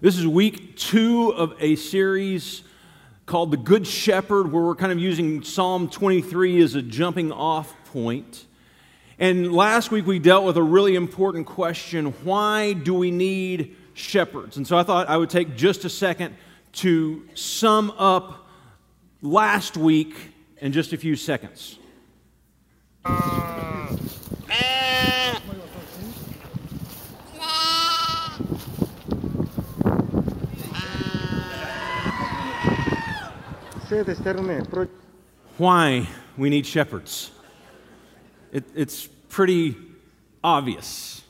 This 0.00 0.16
is 0.16 0.28
week 0.28 0.76
two 0.76 1.30
of 1.30 1.54
a 1.58 1.74
series 1.74 2.62
called 3.26 3.50
The 3.50 3.56
Good 3.56 3.84
Shepherd, 3.84 4.52
where 4.52 4.62
we're 4.62 4.76
kind 4.76 4.92
of 4.92 5.00
using 5.00 5.42
Psalm 5.42 5.88
23 5.88 6.62
as 6.62 6.76
a 6.76 6.82
jumping 6.82 7.32
off 7.32 7.74
point. 7.86 8.46
And 9.18 9.52
last 9.52 9.90
week 9.90 10.06
we 10.06 10.20
dealt 10.20 10.44
with 10.44 10.56
a 10.56 10.62
really 10.62 10.94
important 10.94 11.48
question 11.48 12.12
why 12.22 12.74
do 12.74 12.94
we 12.94 13.10
need 13.10 13.76
shepherds? 13.94 14.56
And 14.56 14.64
so 14.64 14.78
I 14.78 14.84
thought 14.84 15.08
I 15.08 15.16
would 15.16 15.30
take 15.30 15.56
just 15.56 15.84
a 15.84 15.90
second 15.90 16.36
to 16.74 17.26
sum 17.34 17.92
up 17.98 18.46
last 19.20 19.76
week 19.76 20.14
in 20.58 20.70
just 20.70 20.92
a 20.92 20.96
few 20.96 21.16
seconds. 21.16 21.76
Why 35.56 36.06
we 36.36 36.50
need 36.50 36.66
shepherds. 36.66 37.30
It, 38.52 38.64
it's 38.74 39.06
pretty 39.06 39.76
obvious. 40.44 41.22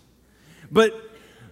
But 0.69 0.93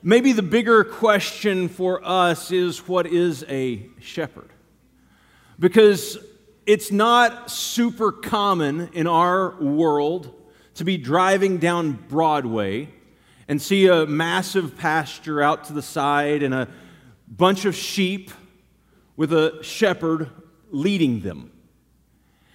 maybe 0.02 0.32
the 0.32 0.42
bigger 0.42 0.82
question 0.82 1.68
for 1.68 2.04
us 2.04 2.50
is 2.50 2.88
what 2.88 3.06
is 3.06 3.44
a 3.48 3.88
shepherd? 4.00 4.50
Because 5.60 6.18
it's 6.66 6.90
not 6.90 7.52
super 7.52 8.10
common 8.10 8.90
in 8.92 9.06
our 9.06 9.54
world 9.60 10.34
to 10.74 10.84
be 10.84 10.96
driving 10.96 11.58
down 11.58 11.92
Broadway 11.92 12.88
and 13.46 13.62
see 13.62 13.86
a 13.86 14.06
massive 14.06 14.76
pasture 14.76 15.40
out 15.40 15.66
to 15.66 15.72
the 15.72 15.82
side 15.82 16.42
and 16.42 16.52
a 16.52 16.66
bunch 17.28 17.64
of 17.64 17.76
sheep 17.76 18.32
with 19.16 19.32
a 19.32 19.62
shepherd 19.62 20.32
leading 20.70 21.20
them. 21.20 21.52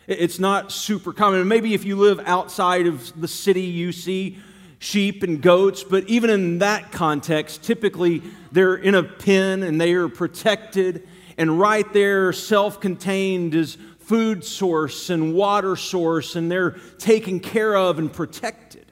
It's 0.08 0.40
not 0.40 0.72
super 0.72 1.14
common. 1.14 1.48
Maybe 1.48 1.73
if 1.73 1.86
you 1.86 1.95
live 1.95 2.20
outside 2.26 2.88
of 2.88 3.20
the 3.20 3.28
city, 3.28 3.62
you 3.62 3.92
see 3.92 4.38
sheep 4.80 5.22
and 5.22 5.42
goats, 5.42 5.84
but 5.84 6.09
even 6.09 6.30
in 6.30 6.58
that 6.58 6.92
context, 6.92 7.64
typically 7.64 8.23
they're 8.52 8.76
in 8.76 8.95
a 8.95 9.03
pen 9.03 9.62
and 9.64 9.80
they 9.80 9.94
are 9.94 10.09
protected, 10.09 11.08
and 11.38 11.59
right 11.59 11.92
there, 11.94 12.34
self 12.34 12.81
contained, 12.81 13.53
is 13.56 13.78
food 14.00 14.44
source 14.44 15.09
and 15.09 15.34
water 15.34 15.75
source, 15.75 16.36
and 16.36 16.52
they're 16.52 16.72
taken 16.98 17.40
care 17.40 17.75
of 17.75 18.00
and 18.00 18.12
protected. 18.12 18.92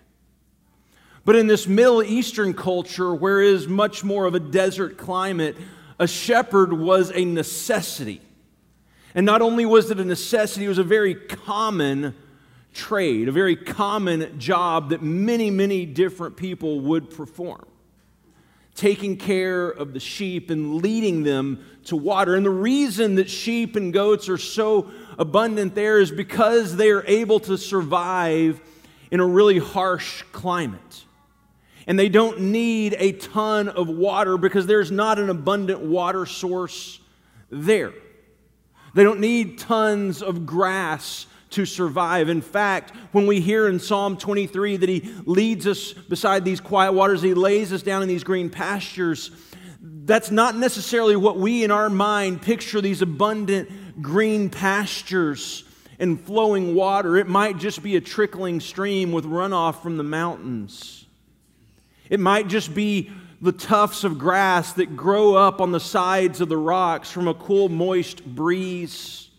But 1.25 1.35
in 1.35 1.47
this 1.47 1.67
Middle 1.67 2.03
Eastern 2.03 2.53
culture, 2.53 3.13
where 3.13 3.41
is 3.41 3.67
much 3.67 4.03
more 4.03 4.25
of 4.25 4.35
a 4.35 4.39
desert 4.39 4.97
climate, 4.97 5.57
a 5.99 6.07
shepherd 6.07 6.71
was 6.71 7.11
a 7.13 7.25
necessity. 7.25 8.21
And 9.15 9.25
not 9.25 9.41
only 9.41 9.65
was 9.65 9.89
it 9.89 9.99
a 9.99 10.05
necessity, 10.05 10.65
it 10.65 10.69
was 10.69 10.77
a 10.77 10.83
very 10.83 11.15
common 11.15 12.15
trade, 12.73 13.27
a 13.27 13.31
very 13.31 13.55
common 13.55 14.39
job 14.39 14.89
that 14.89 15.01
many, 15.01 15.49
many 15.49 15.85
different 15.85 16.37
people 16.37 16.79
would 16.81 17.09
perform. 17.09 17.65
Taking 18.75 19.17
care 19.17 19.67
of 19.67 19.93
the 19.93 19.99
sheep 19.99 20.49
and 20.49 20.75
leading 20.75 21.23
them 21.23 21.65
to 21.85 21.95
water. 21.95 22.35
And 22.35 22.45
the 22.45 22.51
reason 22.51 23.15
that 23.15 23.29
sheep 23.29 23.75
and 23.75 23.91
goats 23.91 24.29
are 24.29 24.37
so 24.37 24.91
abundant 25.17 25.75
there 25.75 25.99
is 25.99 26.11
because 26.11 26.77
they 26.77 26.89
are 26.91 27.03
able 27.05 27.39
to 27.41 27.57
survive 27.57 28.61
in 29.11 29.19
a 29.19 29.25
really 29.25 29.57
harsh 29.57 30.23
climate. 30.31 31.03
And 31.87 31.97
they 31.97 32.09
don't 32.09 32.39
need 32.39 32.95
a 32.99 33.13
ton 33.13 33.67
of 33.67 33.89
water 33.89 34.37
because 34.37 34.67
there's 34.67 34.91
not 34.91 35.17
an 35.17 35.29
abundant 35.29 35.81
water 35.81 36.27
source 36.27 36.99
there. 37.49 37.93
They 38.99 39.05
don't 39.05 39.21
need 39.21 39.59
tons 39.59 40.21
of 40.21 40.45
grass 40.45 41.25
to 41.51 41.65
survive. 41.65 42.27
In 42.27 42.41
fact, 42.41 42.93
when 43.13 43.27
we 43.27 43.39
hear 43.39 43.69
in 43.69 43.79
Psalm 43.79 44.17
23 44.17 44.75
that 44.75 44.89
He 44.89 45.15
leads 45.23 45.65
us 45.67 45.93
beside 45.93 46.43
these 46.43 46.59
quiet 46.59 46.91
waters, 46.91 47.21
He 47.21 47.33
lays 47.33 47.71
us 47.71 47.81
down 47.81 48.01
in 48.01 48.09
these 48.09 48.25
green 48.25 48.49
pastures, 48.49 49.31
that's 49.79 50.31
not 50.31 50.57
necessarily 50.57 51.15
what 51.15 51.37
we 51.37 51.63
in 51.63 51.71
our 51.71 51.89
mind 51.89 52.41
picture 52.41 52.81
these 52.81 53.01
abundant 53.01 54.01
green 54.01 54.49
pastures 54.49 55.63
and 55.97 56.19
flowing 56.19 56.75
water. 56.75 57.15
It 57.15 57.27
might 57.27 57.57
just 57.57 57.81
be 57.81 57.95
a 57.95 58.01
trickling 58.01 58.59
stream 58.59 59.13
with 59.13 59.23
runoff 59.23 59.81
from 59.81 59.95
the 59.95 60.03
mountains. 60.03 61.05
It 62.09 62.19
might 62.19 62.49
just 62.49 62.75
be 62.75 63.11
the 63.41 63.51
tufts 63.51 64.03
of 64.03 64.17
grass 64.17 64.73
that 64.73 64.95
grow 64.95 65.35
up 65.35 65.61
on 65.61 65.71
the 65.71 65.79
sides 65.79 66.41
of 66.41 66.49
the 66.49 66.57
rocks 66.57 67.09
from 67.09 67.27
a 67.27 67.33
cool, 67.33 67.69
moist 67.69 68.25
breeze 68.25 69.29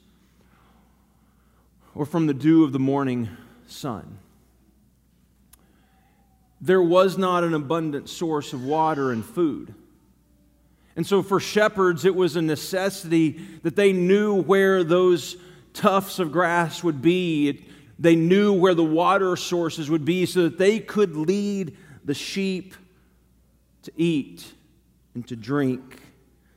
or 1.95 2.07
from 2.07 2.27
the 2.27 2.35
dew 2.35 2.65
of 2.65 2.73
the 2.73 2.79
morning 2.79 3.29
sun. 3.67 4.19
There 6.63 6.83
was 6.83 7.19
not 7.19 7.45
an 7.45 7.55
abundant 7.55 8.09
source 8.09 8.53
of 8.53 8.65
water 8.65 9.13
and 9.13 9.25
food. 9.25 9.75
And 10.97 11.07
so, 11.07 11.23
for 11.23 11.41
shepherds, 11.41 12.05
it 12.05 12.15
was 12.15 12.37
a 12.37 12.43
necessity 12.43 13.41
that 13.63 13.77
they 13.77 13.93
knew 13.93 14.43
where 14.43 14.85
those 14.85 15.37
tufts 15.73 16.19
of 16.19 16.33
grass 16.33 16.83
would 16.83 17.01
be. 17.01 17.65
They 17.99 18.17
knew 18.17 18.53
where 18.53 18.75
the 18.75 18.85
water 18.85 19.37
sources 19.37 19.89
would 19.89 20.05
be 20.05 20.27
so 20.27 20.45
that 20.45 20.59
they 20.59 20.79
could 20.79 21.17
lead 21.17 21.77
the 22.05 22.15
sheep 22.15 22.75
to 23.83 23.93
eat 23.97 24.53
and 25.15 25.27
to 25.29 25.37
drink, 25.37 26.01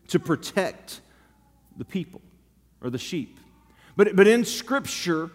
to 0.08 0.20
protect 0.20 1.02
the 1.78 1.86
people 1.86 2.22
or 2.82 2.90
the 2.90 2.98
sheep. 2.98 3.40
But, 3.96 4.16
but 4.16 4.28
in 4.28 4.46
Scripture, 4.46 5.30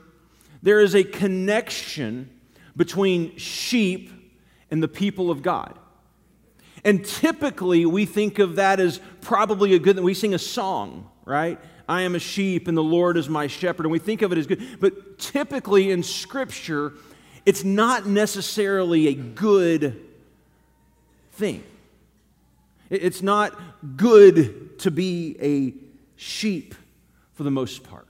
there 0.63 0.81
is 0.81 0.95
a 0.95 1.05
connection 1.05 2.31
between 2.77 3.37
sheep 3.37 4.11
and 4.71 4.83
the 4.83 4.89
people 4.89 5.31
of 5.31 5.43
God. 5.43 5.79
And 6.85 7.05
typically, 7.05 7.87
we 7.87 8.07
think 8.07 8.39
of 8.39 8.57
that 8.57 8.79
as 8.81 9.01
probably 9.21 9.75
a 9.75 9.79
good 9.79 9.97
thing. 9.97 10.05
We 10.05 10.15
sing 10.15 10.35
a 10.35 10.39
song, 10.39 11.11
right? 11.25 11.59
I 11.89 12.03
am 12.03 12.15
a 12.15 12.19
sheep 12.21 12.69
and 12.69 12.77
the 12.77 12.83
Lord 12.83 13.17
is 13.17 13.29
my 13.29 13.47
shepherd. 13.47 13.87
And 13.87 13.93
we 13.93 13.99
think 13.99 14.23
of 14.23 14.31
it 14.31 14.39
as 14.39 14.47
good. 14.47 14.63
But 14.81 15.19
typically 15.19 15.91
in 15.91 16.03
Scripture, 16.03 16.93
it's 17.47 17.65
not 17.65 18.07
necessarily 18.07 19.09
a 19.09 19.15
good 19.15 20.05
thing. 21.33 21.65
It's 22.91 23.23
not 23.23 23.59
good 23.97 24.79
to 24.81 24.91
be 24.91 25.37
a 25.41 25.75
sheep 26.17 26.75
for 27.35 27.43
the 27.43 27.51
most 27.51 27.85
part. 27.85 28.09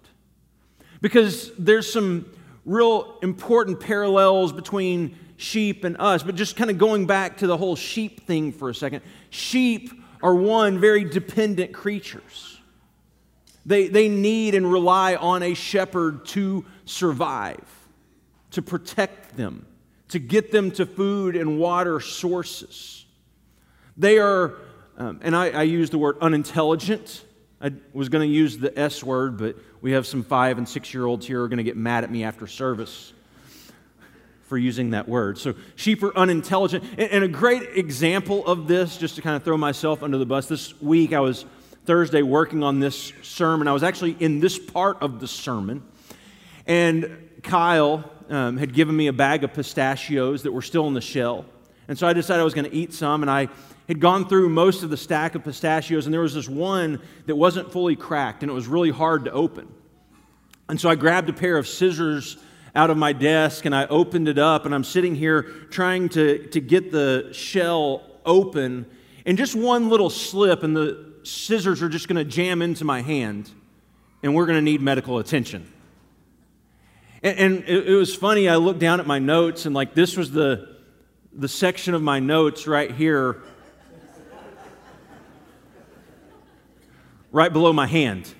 Because 1.00 1.52
there's 1.58 1.90
some 1.92 2.26
real 2.64 3.18
important 3.22 3.80
parallels 3.80 4.52
between 4.52 5.16
sheep 5.36 5.84
and 5.84 5.96
us. 5.98 6.22
But 6.22 6.34
just 6.34 6.56
kind 6.56 6.70
of 6.70 6.78
going 6.78 7.06
back 7.06 7.38
to 7.38 7.46
the 7.46 7.56
whole 7.56 7.76
sheep 7.76 8.26
thing 8.26 8.52
for 8.52 8.68
a 8.68 8.74
second 8.74 9.02
sheep 9.30 9.90
are 10.22 10.34
one, 10.34 10.78
very 10.80 11.04
dependent 11.04 11.72
creatures. 11.72 12.60
They, 13.64 13.88
they 13.88 14.08
need 14.08 14.54
and 14.54 14.70
rely 14.70 15.14
on 15.14 15.42
a 15.42 15.54
shepherd 15.54 16.24
to 16.26 16.64
survive, 16.84 17.64
to 18.52 18.62
protect 18.62 19.36
them, 19.36 19.66
to 20.08 20.18
get 20.18 20.50
them 20.50 20.70
to 20.72 20.86
food 20.86 21.36
and 21.36 21.58
water 21.58 22.00
sources. 22.00 23.04
They 23.96 24.18
are 24.18 24.54
um, 24.98 25.20
and 25.22 25.34
I, 25.34 25.50
I 25.50 25.62
use 25.62 25.90
the 25.90 25.98
word 25.98 26.18
unintelligent. 26.20 27.24
I 27.60 27.72
was 27.92 28.08
going 28.08 28.28
to 28.28 28.34
use 28.34 28.58
the 28.58 28.76
S 28.76 29.02
word, 29.02 29.38
but 29.38 29.56
we 29.80 29.92
have 29.92 30.08
some 30.08 30.24
five 30.24 30.58
and 30.58 30.68
six 30.68 30.92
year 30.92 31.06
olds 31.06 31.24
here 31.24 31.38
who 31.38 31.44
are 31.44 31.48
going 31.48 31.58
to 31.58 31.64
get 31.64 31.76
mad 31.76 32.02
at 32.02 32.10
me 32.10 32.24
after 32.24 32.48
service 32.48 33.12
for 34.48 34.58
using 34.58 34.90
that 34.90 35.08
word. 35.08 35.38
So, 35.38 35.54
sheep 35.76 36.02
are 36.02 36.16
unintelligent. 36.16 36.82
And, 36.92 37.10
and, 37.12 37.24
a 37.24 37.28
great 37.28 37.62
example 37.76 38.44
of 38.44 38.66
this, 38.66 38.96
just 38.96 39.14
to 39.16 39.22
kind 39.22 39.36
of 39.36 39.44
throw 39.44 39.56
myself 39.56 40.02
under 40.02 40.18
the 40.18 40.26
bus, 40.26 40.48
this 40.48 40.80
week 40.80 41.12
I 41.12 41.20
was 41.20 41.44
Thursday 41.84 42.22
working 42.22 42.64
on 42.64 42.80
this 42.80 43.12
sermon. 43.22 43.68
I 43.68 43.72
was 43.72 43.84
actually 43.84 44.16
in 44.18 44.40
this 44.40 44.58
part 44.58 45.00
of 45.00 45.20
the 45.20 45.28
sermon. 45.28 45.82
And 46.66 47.28
Kyle 47.42 48.10
um, 48.28 48.56
had 48.56 48.74
given 48.74 48.96
me 48.96 49.06
a 49.06 49.12
bag 49.12 49.44
of 49.44 49.54
pistachios 49.54 50.42
that 50.42 50.52
were 50.52 50.62
still 50.62 50.88
in 50.88 50.94
the 50.94 51.00
shell. 51.00 51.44
And 51.88 51.98
so 51.98 52.06
I 52.06 52.12
decided 52.12 52.40
I 52.40 52.44
was 52.44 52.54
going 52.54 52.70
to 52.70 52.76
eat 52.76 52.92
some, 52.92 53.22
and 53.22 53.30
I 53.30 53.48
had 53.88 53.98
gone 53.98 54.28
through 54.28 54.50
most 54.50 54.82
of 54.82 54.90
the 54.90 54.96
stack 54.96 55.34
of 55.34 55.42
pistachios, 55.42 56.04
and 56.04 56.12
there 56.12 56.20
was 56.20 56.34
this 56.34 56.48
one 56.48 57.00
that 57.26 57.34
wasn't 57.34 57.72
fully 57.72 57.96
cracked, 57.96 58.42
and 58.42 58.50
it 58.50 58.54
was 58.54 58.68
really 58.68 58.90
hard 58.90 59.24
to 59.24 59.32
open. 59.32 59.66
And 60.68 60.78
so 60.78 60.90
I 60.90 60.94
grabbed 60.94 61.30
a 61.30 61.32
pair 61.32 61.56
of 61.56 61.66
scissors 61.66 62.36
out 62.74 62.90
of 62.90 62.98
my 62.98 63.14
desk 63.14 63.64
and 63.64 63.74
I 63.74 63.86
opened 63.86 64.28
it 64.28 64.38
up, 64.38 64.66
and 64.66 64.74
I'm 64.74 64.84
sitting 64.84 65.14
here 65.14 65.42
trying 65.70 66.10
to, 66.10 66.46
to 66.48 66.60
get 66.60 66.92
the 66.92 67.30
shell 67.32 68.02
open, 68.26 68.84
and 69.24 69.38
just 69.38 69.54
one 69.54 69.88
little 69.88 70.10
slip, 70.10 70.62
and 70.62 70.76
the 70.76 71.14
scissors 71.22 71.82
are 71.82 71.88
just 71.88 72.06
going 72.06 72.16
to 72.16 72.24
jam 72.24 72.60
into 72.60 72.84
my 72.84 73.00
hand, 73.00 73.50
and 74.22 74.34
we're 74.34 74.46
going 74.46 74.58
to 74.58 74.62
need 74.62 74.82
medical 74.82 75.18
attention. 75.18 75.72
And, 77.22 77.38
and 77.38 77.64
it, 77.66 77.88
it 77.88 77.94
was 77.94 78.14
funny, 78.14 78.46
I 78.48 78.56
looked 78.56 78.80
down 78.80 79.00
at 79.00 79.06
my 79.06 79.18
notes, 79.18 79.64
and 79.64 79.74
like 79.74 79.94
this 79.94 80.18
was 80.18 80.30
the, 80.30 80.76
the 81.38 81.48
section 81.48 81.94
of 81.94 82.02
my 82.02 82.18
notes 82.18 82.66
right 82.66 82.90
here 82.90 83.36
right 87.30 87.52
below 87.52 87.72
my 87.72 87.86
hand. 87.86 88.34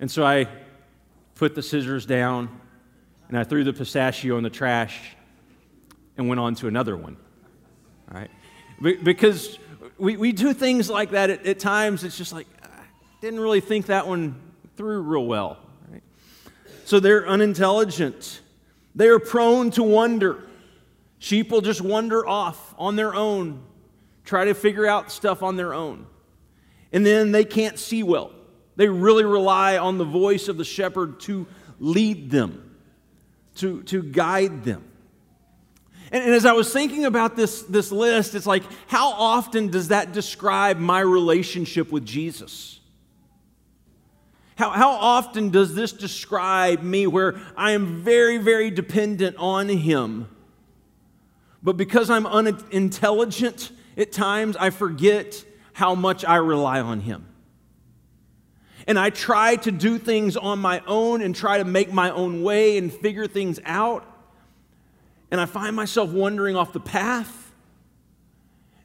And 0.00 0.10
so 0.10 0.26
I 0.26 0.48
put 1.36 1.54
the 1.54 1.62
scissors 1.62 2.06
down 2.06 2.48
and 3.28 3.38
I 3.38 3.44
threw 3.44 3.62
the 3.62 3.72
pistachio 3.72 4.36
in 4.36 4.42
the 4.42 4.50
trash 4.50 4.98
and 6.16 6.28
went 6.28 6.40
on 6.40 6.56
to 6.56 6.66
another 6.66 6.96
one. 6.96 7.16
All 8.12 8.20
right? 8.20 8.30
Because 9.04 9.56
we, 9.96 10.16
we 10.16 10.32
do 10.32 10.52
things 10.54 10.90
like 10.90 11.12
that 11.12 11.30
at, 11.30 11.46
at 11.46 11.60
times, 11.60 12.02
it's 12.02 12.18
just 12.18 12.32
like, 12.32 12.48
I 12.64 12.68
didn't 13.20 13.38
really 13.38 13.60
think 13.60 13.86
that 13.86 14.08
one 14.08 14.40
through 14.76 15.02
real 15.02 15.26
well. 15.26 15.58
Right? 15.88 16.02
So 16.84 16.98
they're 16.98 17.28
unintelligent. 17.28 18.40
They 18.96 19.06
are 19.06 19.20
prone 19.20 19.70
to 19.72 19.84
wonder. 19.84 20.42
Sheep 21.24 21.50
will 21.50 21.62
just 21.62 21.80
wander 21.80 22.28
off 22.28 22.74
on 22.76 22.96
their 22.96 23.14
own, 23.14 23.62
try 24.26 24.44
to 24.44 24.52
figure 24.52 24.86
out 24.86 25.10
stuff 25.10 25.42
on 25.42 25.56
their 25.56 25.72
own. 25.72 26.04
And 26.92 27.06
then 27.06 27.32
they 27.32 27.46
can't 27.46 27.78
see 27.78 28.02
well. 28.02 28.30
They 28.76 28.90
really 28.90 29.24
rely 29.24 29.78
on 29.78 29.96
the 29.96 30.04
voice 30.04 30.48
of 30.48 30.58
the 30.58 30.66
shepherd 30.66 31.20
to 31.20 31.46
lead 31.80 32.30
them, 32.30 32.76
to, 33.54 33.82
to 33.84 34.02
guide 34.02 34.64
them. 34.64 34.84
And, 36.12 36.24
and, 36.24 36.34
as 36.34 36.44
I 36.44 36.52
was 36.52 36.70
thinking 36.70 37.06
about 37.06 37.36
this, 37.36 37.62
this 37.62 37.90
list, 37.90 38.34
it's 38.34 38.44
like, 38.44 38.64
how 38.86 39.08
often 39.12 39.68
does 39.68 39.88
that 39.88 40.12
describe 40.12 40.76
my 40.76 41.00
relationship 41.00 41.90
with 41.90 42.04
Jesus? 42.04 42.80
How, 44.56 44.68
how 44.68 44.90
often 44.90 45.48
does 45.48 45.74
this 45.74 45.90
describe 45.90 46.82
me 46.82 47.06
where 47.06 47.40
I 47.56 47.70
am 47.70 48.02
very, 48.02 48.36
very 48.36 48.70
dependent 48.70 49.36
on 49.38 49.70
Him? 49.70 50.28
But 51.64 51.78
because 51.78 52.10
I'm 52.10 52.26
unintelligent 52.26 53.72
at 53.96 54.12
times, 54.12 54.54
I 54.56 54.68
forget 54.68 55.42
how 55.72 55.94
much 55.94 56.22
I 56.24 56.36
rely 56.36 56.80
on 56.80 57.00
Him. 57.00 57.26
And 58.86 58.98
I 58.98 59.08
try 59.08 59.56
to 59.56 59.72
do 59.72 59.98
things 59.98 60.36
on 60.36 60.58
my 60.58 60.82
own 60.86 61.22
and 61.22 61.34
try 61.34 61.56
to 61.56 61.64
make 61.64 61.90
my 61.90 62.10
own 62.10 62.42
way 62.42 62.76
and 62.76 62.92
figure 62.92 63.26
things 63.26 63.58
out. 63.64 64.04
And 65.30 65.40
I 65.40 65.46
find 65.46 65.74
myself 65.74 66.10
wandering 66.10 66.54
off 66.54 66.74
the 66.74 66.80
path. 66.80 67.52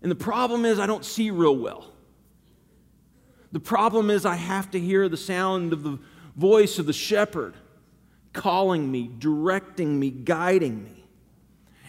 And 0.02 0.10
the 0.10 0.16
problem 0.16 0.64
is, 0.64 0.80
I 0.80 0.88
don't 0.88 1.04
see 1.04 1.32
real 1.32 1.58
well. 1.58 1.92
The 3.52 3.60
problem 3.60 4.10
is, 4.10 4.26
I 4.26 4.36
have 4.36 4.72
to 4.72 4.80
hear 4.80 5.10
the 5.10 5.18
sound 5.18 5.74
of 5.74 5.84
the 5.84 6.00
voice 6.38 6.80
of 6.80 6.86
the 6.86 6.94
shepherd 6.94 7.56
calling 8.32 8.90
me, 8.90 9.10
directing 9.20 10.00
me, 10.00 10.12
guiding 10.12 10.82
me. 10.82 10.99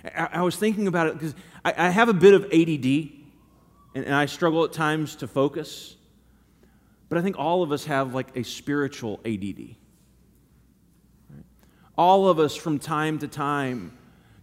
I, 0.04 0.28
I 0.32 0.42
was 0.42 0.56
thinking 0.56 0.86
about 0.86 1.08
it 1.08 1.14
because 1.14 1.34
I, 1.64 1.74
I, 1.76 1.88
have 1.90 2.08
a 2.08 2.14
bit 2.14 2.34
of 2.34 2.44
ADD 2.46 3.10
and, 3.94 4.04
and 4.04 4.14
I 4.14 4.26
struggle 4.26 4.64
at 4.64 4.72
times 4.72 5.16
to 5.16 5.28
focus. 5.28 5.96
But 7.08 7.18
I 7.18 7.22
think 7.22 7.38
all 7.38 7.62
of 7.62 7.72
us 7.72 7.84
have 7.86 8.14
like 8.14 8.36
a 8.36 8.42
spiritual 8.44 9.20
ADD. 9.24 9.76
All 11.98 12.28
of 12.28 12.38
us 12.38 12.56
from 12.56 12.78
time 12.78 13.18
to 13.18 13.28
time 13.28 13.96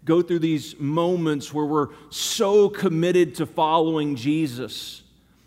go 0.06 0.22
through 0.22 0.40
these 0.40 0.80
moments 0.80 1.54
where 1.54 1.66
we're 1.66 1.90
so 2.10 2.70
committed 2.70 3.36
to 3.36 3.46
following 3.46 4.16
Jesus 4.16 5.04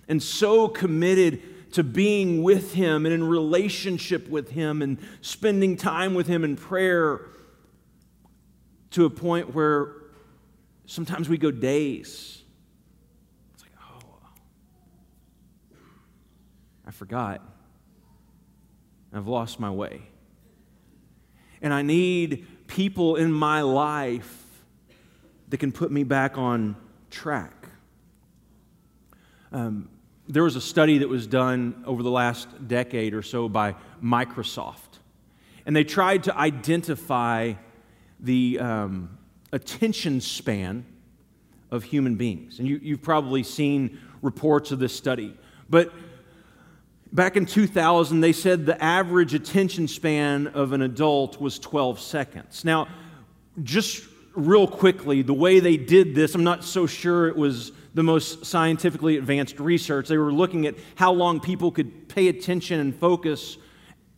and 0.09 0.23
so 0.23 0.69
committed 0.69 1.73
to 1.73 1.85
being 1.85 2.43
with 2.43 2.75
Him 2.75 3.07
and 3.07 3.15
in 3.15 3.23
relationship 3.25 4.29
with 4.29 4.51
Him 4.51 4.83
and 4.83 4.99
spending 5.21 5.77
time 5.77 6.15
with 6.15 6.27
Him 6.27 6.43
in 6.43 6.57
prayer 6.57 7.23
to 8.91 9.05
a 9.05 9.11
point 9.11 9.55
where 9.55 9.95
sometimes 10.91 11.29
we 11.29 11.39
go 11.39 11.53
days. 11.53 12.43
It's 13.55 13.63
like, 13.63 13.71
oh, 13.81 14.17
I 16.85 16.91
forgot. 16.91 17.41
I've 19.13 19.29
lost 19.29 19.61
my 19.61 19.71
way. 19.71 20.03
And 21.63 21.73
I 21.73 21.83
need 21.83 22.67
people 22.67 23.15
in 23.15 23.33
my 23.33 23.63
life 23.63 24.45
that 25.49 25.59
can 25.59 25.71
put 25.71 25.93
me 25.93 26.03
back 26.03 26.37
on 26.37 26.75
track. 27.09 27.69
Um, 29.53 29.91
there 30.27 30.43
was 30.43 30.57
a 30.57 30.61
study 30.61 30.99
that 30.99 31.09
was 31.09 31.27
done 31.29 31.85
over 31.87 32.03
the 32.03 32.11
last 32.11 32.49
decade 32.67 33.15
or 33.15 33.23
so 33.23 33.49
by 33.49 33.77
Microsoft, 34.03 34.99
and 35.67 35.75
they 35.75 35.85
tried 35.85 36.25
to 36.25 36.37
identify 36.37 37.55
the 38.21 38.59
um, 38.61 39.19
attention 39.53 40.21
span 40.21 40.85
of 41.71 41.85
human 41.85 42.17
beings. 42.17 42.59
And 42.59 42.69
you, 42.69 42.81
you've 42.83 43.03
probably 43.03 43.43
seen 43.43 43.99
reports 44.23 44.71
of 44.73 44.79
this 44.79 44.95
study. 44.95 45.37
But 45.69 45.93
back 47.13 47.37
in 47.37 47.47
2000, 47.47 48.21
they 48.21 48.33
said 48.33 48.67
the 48.67 48.83
average 48.83 49.35
attention 49.35 49.89
span 49.89 50.49
of 50.49 50.73
an 50.73 50.83
adult 50.83 51.41
was 51.41 51.59
12 51.59 52.01
seconds. 52.01 52.65
Now, 52.65 52.89
just 53.63 54.05
real 54.35 54.67
quickly, 54.67 55.23
the 55.23 55.35
way 55.35 55.61
they 55.61 55.77
did 55.77 56.15
this, 56.15 56.35
I'm 56.35 56.45
not 56.45 56.65
so 56.65 56.87
sure 56.87 57.29
it 57.29 57.37
was 57.37 57.73
the 57.95 58.03
most 58.03 58.47
scientifically 58.47 59.17
advanced 59.17 59.59
research. 59.59 60.09
They 60.09 60.19
were 60.19 60.33
looking 60.33 60.67
at 60.67 60.77
how 60.95 61.13
long 61.13 61.41
people 61.41 61.73
could 61.73 62.09
pay 62.09 62.29
attention 62.29 62.79
and 62.79 62.95
focus 62.95 63.57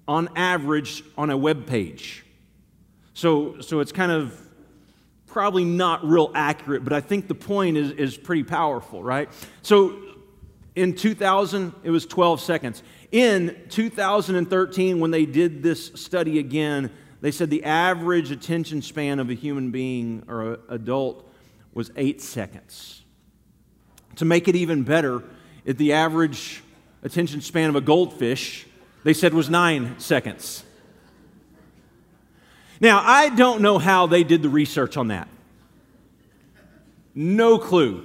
on 0.07 0.29
average 0.37 1.03
on 1.17 1.31
a 1.31 1.37
web 1.37 1.67
page. 1.67 2.25
So, 3.15 3.61
so 3.61 3.81
it's 3.81 3.93
kind 3.93 4.13
of 4.13 4.39
probably 5.33 5.65
not 5.65 6.05
real 6.07 6.31
accurate, 6.35 6.85
but 6.85 6.93
I 6.93 7.01
think 7.01 7.27
the 7.27 7.35
point 7.35 7.79
is, 7.79 7.91
is 7.93 8.17
pretty 8.17 8.45
powerful, 8.45 9.03
right? 9.03 9.31
So 9.63 9.99
in 10.75 10.95
2000, 10.95 11.73
it 11.83 11.91
was 11.91 12.05
12 12.07 12.41
seconds. 12.41 12.83
In 13.11 13.57
2013, 13.71 15.01
when 15.01 15.11
they 15.11 15.25
did 15.25 15.63
this 15.63 15.87
study 15.95 16.39
again, 16.39 16.91
they 17.23 17.31
said 17.31 17.49
the 17.49 17.65
average 17.65 18.31
attention 18.31 18.83
span 18.83 19.21
of 19.21 19.31
a 19.31 19.35
human 19.35 19.71
being 19.71 20.23
or 20.29 20.59
adult 20.69 21.27
was 21.73 21.91
eight 21.97 22.21
seconds. 22.21 23.03
To 24.17 24.27
make 24.27 24.49
it 24.49 24.57
even 24.57 24.83
better, 24.83 25.23
the 25.65 25.95
average 25.95 26.63
attention 27.03 27.41
span 27.41 27.71
of 27.71 27.77
a 27.77 27.81
goldfish, 27.81 28.67
they 29.03 29.15
said 29.15 29.33
was 29.33 29.49
nine 29.49 29.99
seconds. 29.99 30.65
Now, 32.83 33.01
I 33.05 33.29
don't 33.29 33.63
know 33.63 33.79
how 33.79 34.09
they 34.09 34.25
did 34.25 34.43
the 34.43 34.49
research 34.49 34.97
on 34.97 35.09
that. 35.09 35.29
No 37.15 37.57
clue. 37.57 38.05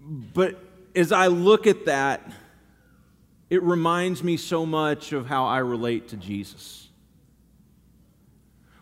But 0.00 0.62
as 0.94 1.10
I 1.10 1.26
look 1.26 1.66
at 1.66 1.86
that, 1.86 2.22
it 3.50 3.64
reminds 3.64 4.22
me 4.22 4.36
so 4.36 4.64
much 4.64 5.12
of 5.12 5.26
how 5.26 5.46
I 5.46 5.58
relate 5.58 6.10
to 6.10 6.16
Jesus. 6.16 6.88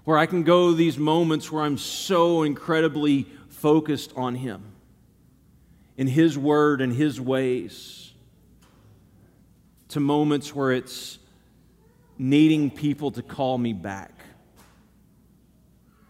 Where 0.05 0.19
I 0.19 0.27
can 0.27 0.43
go 0.43 0.73
these 0.73 0.99
moments 0.99 1.51
where 1.51 1.63
I'm 1.63 1.79
so 1.79 2.43
incredibly 2.43 3.27
focused 3.49 4.13
on 4.15 4.35
Him, 4.35 4.63
in 5.97 6.07
His 6.07 6.37
Word 6.37 6.83
and 6.83 6.93
His 6.93 7.19
ways, 7.19 8.13
to 9.89 10.01
moments 10.01 10.55
where 10.55 10.71
it's 10.71 11.19
needing 12.19 12.71
people 12.71 13.11
to 13.13 13.23
call 13.23 13.59
me 13.59 13.73
back 13.73 14.13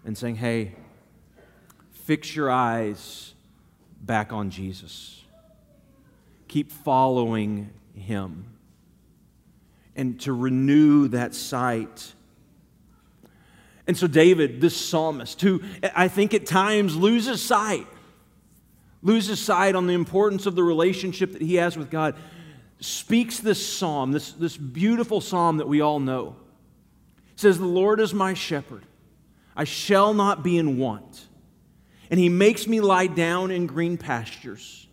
and 0.05 0.17
saying, 0.17 0.37
hey, 0.37 0.75
fix 1.91 2.35
your 2.35 2.51
eyes 2.51 3.35
back 4.01 4.33
on 4.33 4.51
Jesus. 4.51 5.25
Keep 6.49 6.71
following 6.71 7.71
him. 7.95 8.47
And 9.97 10.21
to 10.21 10.33
renew 10.33 11.09
that 11.09 11.35
sight. 11.35 12.13
And 13.87 13.97
so, 13.97 14.07
David, 14.07 14.61
this 14.61 14.77
psalmist, 14.77 15.41
who 15.41 15.63
I 15.95 16.09
think 16.09 16.35
at 16.35 16.47
times 16.47 16.95
loses 16.95 17.43
sight, 17.43 17.87
loses 19.03 19.41
sight 19.41 19.75
on 19.75 19.87
the 19.87 19.95
importance 19.95 20.47
of 20.47 20.55
the 20.55 20.63
relationship 20.63 21.33
that 21.33 21.43
he 21.43 21.55
has 21.57 21.77
with 21.77 21.91
God, 21.91 22.15
speaks 22.81 23.39
this 23.39 23.65
psalm, 23.65 24.13
this, 24.13 24.33
this 24.33 24.57
beautiful 24.57 25.21
psalm 25.21 25.59
that 25.59 25.69
we 25.69 25.81
all 25.81 26.01
know. 26.01 26.37
It 27.33 27.41
says, 27.41 27.59
The 27.59 27.65
Lord 27.65 28.01
is 28.01 28.13
my 28.13 28.35
shepherd, 28.35 28.85
I 29.57 29.65
shall 29.65 30.15
not 30.15 30.43
be 30.43 30.59
in 30.59 30.79
want. 30.79 31.27
And 32.11 32.21
he 32.21 32.29
makes 32.29 32.69
me 32.69 32.81
lie 32.81 33.09
down 33.09 33.51
in 33.51 33.67
green 33.67 33.99
pastures. 33.99 34.87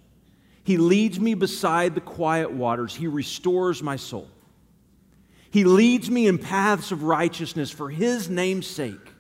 He 0.64 0.78
leads 0.78 1.20
me 1.20 1.36
beside 1.36 1.94
the 1.94 2.02
quiet 2.02 2.52
waters. 2.52 2.96
He 2.96 3.06
restores 3.06 3.84
my 3.84 3.98
soul. 3.98 4.30
He 5.52 5.64
leads 5.64 6.10
me 6.10 6.26
in 6.26 6.40
paths 6.40 6.92
of 6.92 7.04
righteousness 7.04 7.70
for 7.70 7.92
his 7.92 8.30
name's 8.30 8.66
sake. 8.66 9.14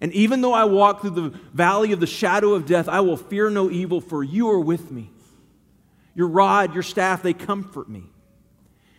And 0.00 0.12
even 0.12 0.42
though 0.42 0.52
I 0.52 0.64
walk 0.64 1.00
through 1.00 1.10
the 1.10 1.38
valley 1.52 1.90
of 1.92 1.98
the 1.98 2.06
shadow 2.06 2.52
of 2.54 2.66
death, 2.66 2.88
I 2.88 3.00
will 3.00 3.16
fear 3.16 3.50
no 3.50 3.70
evil, 3.70 4.00
for 4.00 4.22
you 4.22 4.50
are 4.50 4.60
with 4.60 4.92
me. 4.92 5.10
Your 6.14 6.28
rod, 6.28 6.74
your 6.74 6.82
staff, 6.82 7.22
they 7.22 7.32
comfort 7.32 7.88
me. 7.88 8.04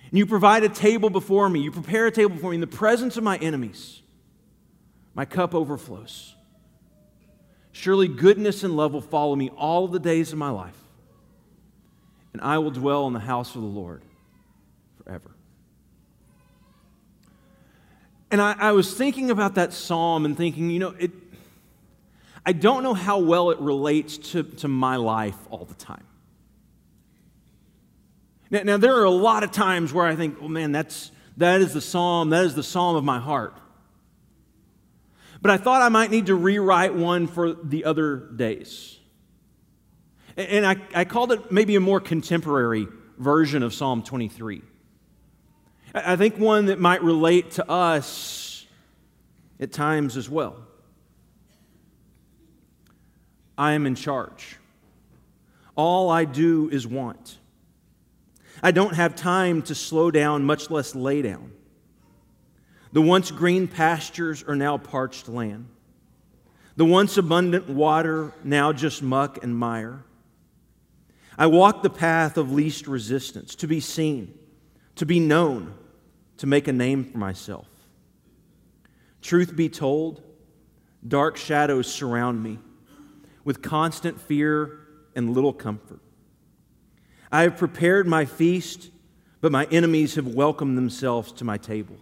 And 0.10 0.18
you 0.18 0.26
provide 0.26 0.64
a 0.64 0.70
table 0.70 1.10
before 1.10 1.50
me. 1.50 1.62
You 1.62 1.72
prepare 1.72 2.08
a 2.08 2.12
table 2.12 2.36
before 2.36 2.52
me 2.52 2.56
in 2.56 2.62
the 2.62 2.68
presence 2.68 3.18
of 3.18 3.24
my 3.24 3.38
enemies. 3.38 4.02
My 5.14 5.26
cup 5.26 5.56
overflows. 5.56 6.36
Surely 7.72 8.08
goodness 8.08 8.64
and 8.64 8.78
love 8.78 8.94
will 8.94 9.02
follow 9.02 9.36
me 9.36 9.50
all 9.50 9.88
the 9.88 10.00
days 10.00 10.32
of 10.32 10.38
my 10.38 10.50
life. 10.50 10.78
and 12.34 12.42
I 12.42 12.58
will 12.58 12.72
dwell 12.72 13.08
in 13.08 13.14
the 13.14 13.20
house 13.20 13.56
of 13.56 13.62
the 13.62 13.68
Lord 13.68 14.02
forever. 15.02 15.32
And 18.30 18.42
I, 18.42 18.56
I, 18.58 18.72
was 18.74 18.94
thinking 18.94 19.32
about 19.32 19.56
that 19.56 19.72
psalm 19.72 20.26
and 20.26 20.36
thinking, 20.36 20.70
you 20.70 20.80
know, 20.80 20.96
it, 21.00 21.12
I 22.46 22.52
don't 22.52 22.84
know 22.84 22.94
how 22.94 23.20
well 23.20 23.52
it 23.52 23.60
relates 23.60 24.18
to, 24.32 24.44
to 24.44 24.68
my 24.68 24.98
life 24.98 25.38
all 25.50 25.64
the 25.64 25.76
time. 25.76 26.04
Now, 28.56 28.64
now, 28.64 28.78
there 28.78 28.96
are 28.96 29.04
a 29.04 29.10
lot 29.10 29.44
of 29.44 29.52
times 29.52 29.92
where 29.92 30.06
I 30.06 30.16
think, 30.16 30.38
oh 30.40 30.48
man, 30.48 30.72
that's, 30.72 31.12
that 31.36 31.60
is 31.60 31.74
the 31.74 31.82
psalm, 31.82 32.30
that 32.30 32.46
is 32.46 32.56
the 32.56 32.64
psalm 32.64 32.96
of 32.96 33.04
my 33.04 33.20
heart. 33.20 33.54
But 35.42 35.52
I 35.52 35.58
thought 35.58 35.82
I 35.82 35.90
might 35.90 36.10
need 36.10 36.28
to 36.28 36.36
rewrite 36.36 36.96
one 36.96 37.28
for 37.28 37.52
the 37.52 37.84
other 37.84 38.16
days. 38.16 38.98
And 40.38 40.66
I, 40.66 40.78
I 40.94 41.04
called 41.04 41.34
it 41.34 41.52
maybe 41.52 41.76
a 41.76 41.82
more 41.82 42.00
contemporary 42.00 42.88
version 43.18 43.62
of 43.62 43.74
Psalm 43.74 44.04
23. 44.04 44.62
I 45.94 46.16
think 46.16 46.38
one 46.38 46.68
that 46.68 46.80
might 46.80 47.04
relate 47.04 47.52
to 47.52 47.70
us 47.70 48.66
at 49.60 49.74
times 49.74 50.16
as 50.16 50.30
well. 50.30 50.56
I 53.58 53.74
am 53.74 53.86
in 53.86 53.96
charge. 53.96 54.56
All 55.76 56.10
I 56.10 56.24
do 56.24 56.70
is 56.70 56.88
want. 56.88 57.38
I 58.64 58.72
don't 58.72 58.96
have 58.96 59.16
time 59.16 59.62
to 59.64 59.76
slow 59.76 60.12
down, 60.12 60.44
much 60.44 60.70
less 60.70 60.96
lay 60.96 61.22
down. 61.22 61.52
The 62.92 63.02
once 63.02 63.32
green 63.32 63.68
pastures 63.68 64.44
are 64.44 64.56
now 64.56 64.78
parched 64.78 65.28
land. 65.28 65.68
The 66.78 66.86
once 66.86 67.18
abundant 67.18 67.70
water, 67.70 68.34
now 68.44 68.74
just 68.74 69.02
muck 69.02 69.44
and 69.44 69.56
mire. 69.56 70.04
I 71.38 71.48
walk 71.48 71.84
the 71.84 71.90
path 71.90 72.38
of 72.38 72.52
least 72.52 72.88
resistance 72.88 73.56
to 73.56 73.68
be 73.68 73.80
seen, 73.80 74.38
to 74.96 75.06
be 75.06 75.20
known, 75.20 75.74
to 76.38 76.48
make 76.48 76.68
a 76.68 76.74
name 76.74 77.04
for 77.04 77.18
myself. 77.18 77.68
Truth 79.22 79.56
be 79.56 79.70
told, 79.70 80.22
dark 81.06 81.36
shadows 81.36 81.92
surround 81.92 82.42
me 82.42 82.60
with 83.44 83.62
constant 83.62 84.20
fear 84.20 84.80
and 85.16 85.34
little 85.34 85.54
comfort. 85.54 86.00
I 87.32 87.44
have 87.44 87.58
prepared 87.58 88.08
my 88.08 88.26
feast, 88.26 88.90
but 89.42 89.52
my 89.52 89.66
enemies 89.66 90.16
have 90.16 90.28
welcomed 90.28 90.78
themselves 90.78 91.32
to 91.34 91.44
my 91.44 91.58
table. 91.58 91.98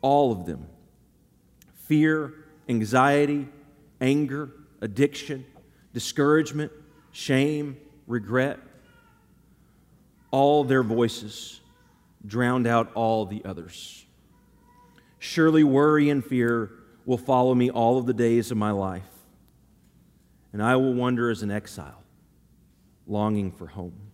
All 0.00 0.32
of 0.32 0.46
them 0.46 0.66
fear, 1.86 2.34
anxiety, 2.68 3.48
anger, 4.00 4.50
addiction, 4.80 5.44
discouragement, 5.92 6.70
shame, 7.12 7.76
regret. 8.06 8.60
All 10.30 10.64
their 10.64 10.82
voices 10.82 11.60
drowned 12.26 12.66
out 12.66 12.92
all 12.94 13.24
the 13.24 13.42
others. 13.44 14.04
Surely 15.18 15.64
worry 15.64 16.10
and 16.10 16.24
fear 16.24 16.70
will 17.06 17.18
follow 17.18 17.54
me 17.54 17.70
all 17.70 17.98
of 17.98 18.06
the 18.06 18.12
days 18.12 18.50
of 18.50 18.58
my 18.58 18.70
life, 18.70 19.08
and 20.52 20.62
I 20.62 20.76
will 20.76 20.92
wander 20.92 21.30
as 21.30 21.42
an 21.42 21.50
exile, 21.50 22.02
longing 23.06 23.50
for 23.50 23.66
home. 23.66 24.07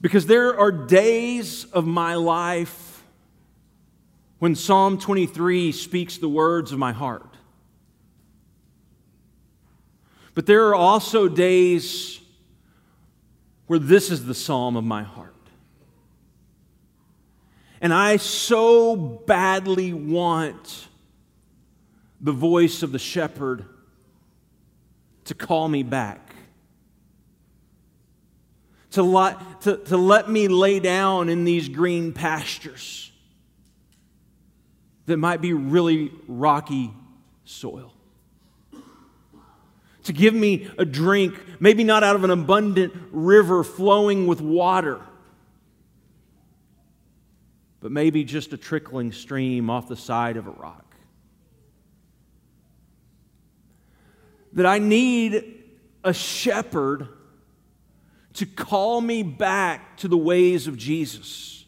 Because 0.00 0.26
there 0.26 0.58
are 0.58 0.70
days 0.70 1.64
of 1.64 1.86
my 1.86 2.14
life 2.14 3.02
when 4.38 4.54
Psalm 4.54 4.98
23 4.98 5.72
speaks 5.72 6.18
the 6.18 6.28
words 6.28 6.72
of 6.72 6.78
my 6.78 6.92
heart. 6.92 7.36
But 10.34 10.46
there 10.46 10.68
are 10.68 10.74
also 10.74 11.26
days 11.26 12.20
where 13.66 13.80
this 13.80 14.10
is 14.10 14.24
the 14.24 14.34
psalm 14.34 14.76
of 14.76 14.84
my 14.84 15.02
heart. 15.02 15.34
And 17.80 17.92
I 17.92 18.16
so 18.16 18.96
badly 18.96 19.92
want 19.92 20.88
the 22.20 22.32
voice 22.32 22.82
of 22.82 22.92
the 22.92 22.98
shepherd 22.98 23.64
to 25.24 25.34
call 25.34 25.68
me 25.68 25.82
back. 25.82 26.27
To 28.92 29.02
let, 29.02 29.60
to, 29.62 29.76
to 29.76 29.96
let 29.96 30.30
me 30.30 30.48
lay 30.48 30.80
down 30.80 31.28
in 31.28 31.44
these 31.44 31.68
green 31.68 32.12
pastures 32.12 33.12
that 35.06 35.18
might 35.18 35.40
be 35.40 35.52
really 35.52 36.10
rocky 36.26 36.92
soil 37.44 37.92
to 40.08 40.14
give 40.14 40.32
me 40.32 40.66
a 40.78 40.86
drink, 40.86 41.38
maybe 41.60 41.84
not 41.84 42.02
out 42.02 42.16
of 42.16 42.24
an 42.24 42.30
abundant 42.30 42.94
river 43.12 43.62
flowing 43.62 44.26
with 44.26 44.40
water, 44.40 45.02
but 47.80 47.92
maybe 47.92 48.24
just 48.24 48.54
a 48.54 48.56
trickling 48.56 49.12
stream 49.12 49.68
off 49.68 49.86
the 49.86 49.96
side 49.96 50.38
of 50.38 50.46
a 50.46 50.50
rock. 50.50 50.94
That 54.54 54.64
I 54.64 54.78
need 54.78 55.62
a 56.02 56.14
shepherd 56.14 57.08
to 58.34 58.46
call 58.46 59.00
me 59.00 59.22
back 59.22 59.96
to 59.98 60.08
the 60.08 60.16
ways 60.16 60.66
of 60.66 60.76
Jesus. 60.76 61.64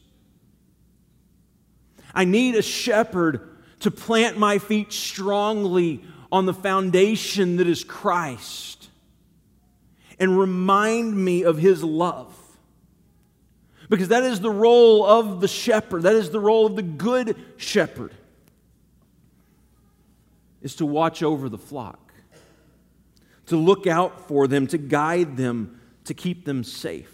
I 2.14 2.25
need 2.25 2.55
a 2.55 2.62
shepherd 2.62 3.49
to 3.81 3.90
plant 3.90 4.38
my 4.38 4.59
feet 4.59 4.93
strongly 4.93 6.05
on 6.31 6.47
the 6.47 6.55
foundation 6.55 7.57
that 7.57 7.67
is 7.67 7.83
Christ 7.83 8.88
and 10.19 10.38
remind 10.38 11.17
me 11.17 11.43
of 11.45 11.57
his 11.57 11.83
love. 11.83 12.37
Because 13.88 14.09
that 14.09 14.23
is 14.23 14.40
the 14.40 14.50
role 14.50 15.05
of 15.05 15.40
the 15.40 15.49
shepherd, 15.49 16.02
that 16.02 16.14
is 16.14 16.31
the 16.31 16.38
role 16.38 16.67
of 16.67 16.76
the 16.76 16.83
good 16.83 17.35
shepherd, 17.57 18.14
is 20.62 20.76
to 20.76 20.87
watch 20.87 21.25
over 21.25 21.49
the 21.49 21.59
flock, 21.59 22.12
to 23.47 23.57
look 23.57 23.88
out 23.88 24.29
for 24.29 24.47
them, 24.47 24.69
to 24.69 24.79
guide 24.79 25.37
them, 25.37 25.79
to 26.11 26.14
keep 26.14 26.45
them 26.45 26.64
safe. 26.64 27.09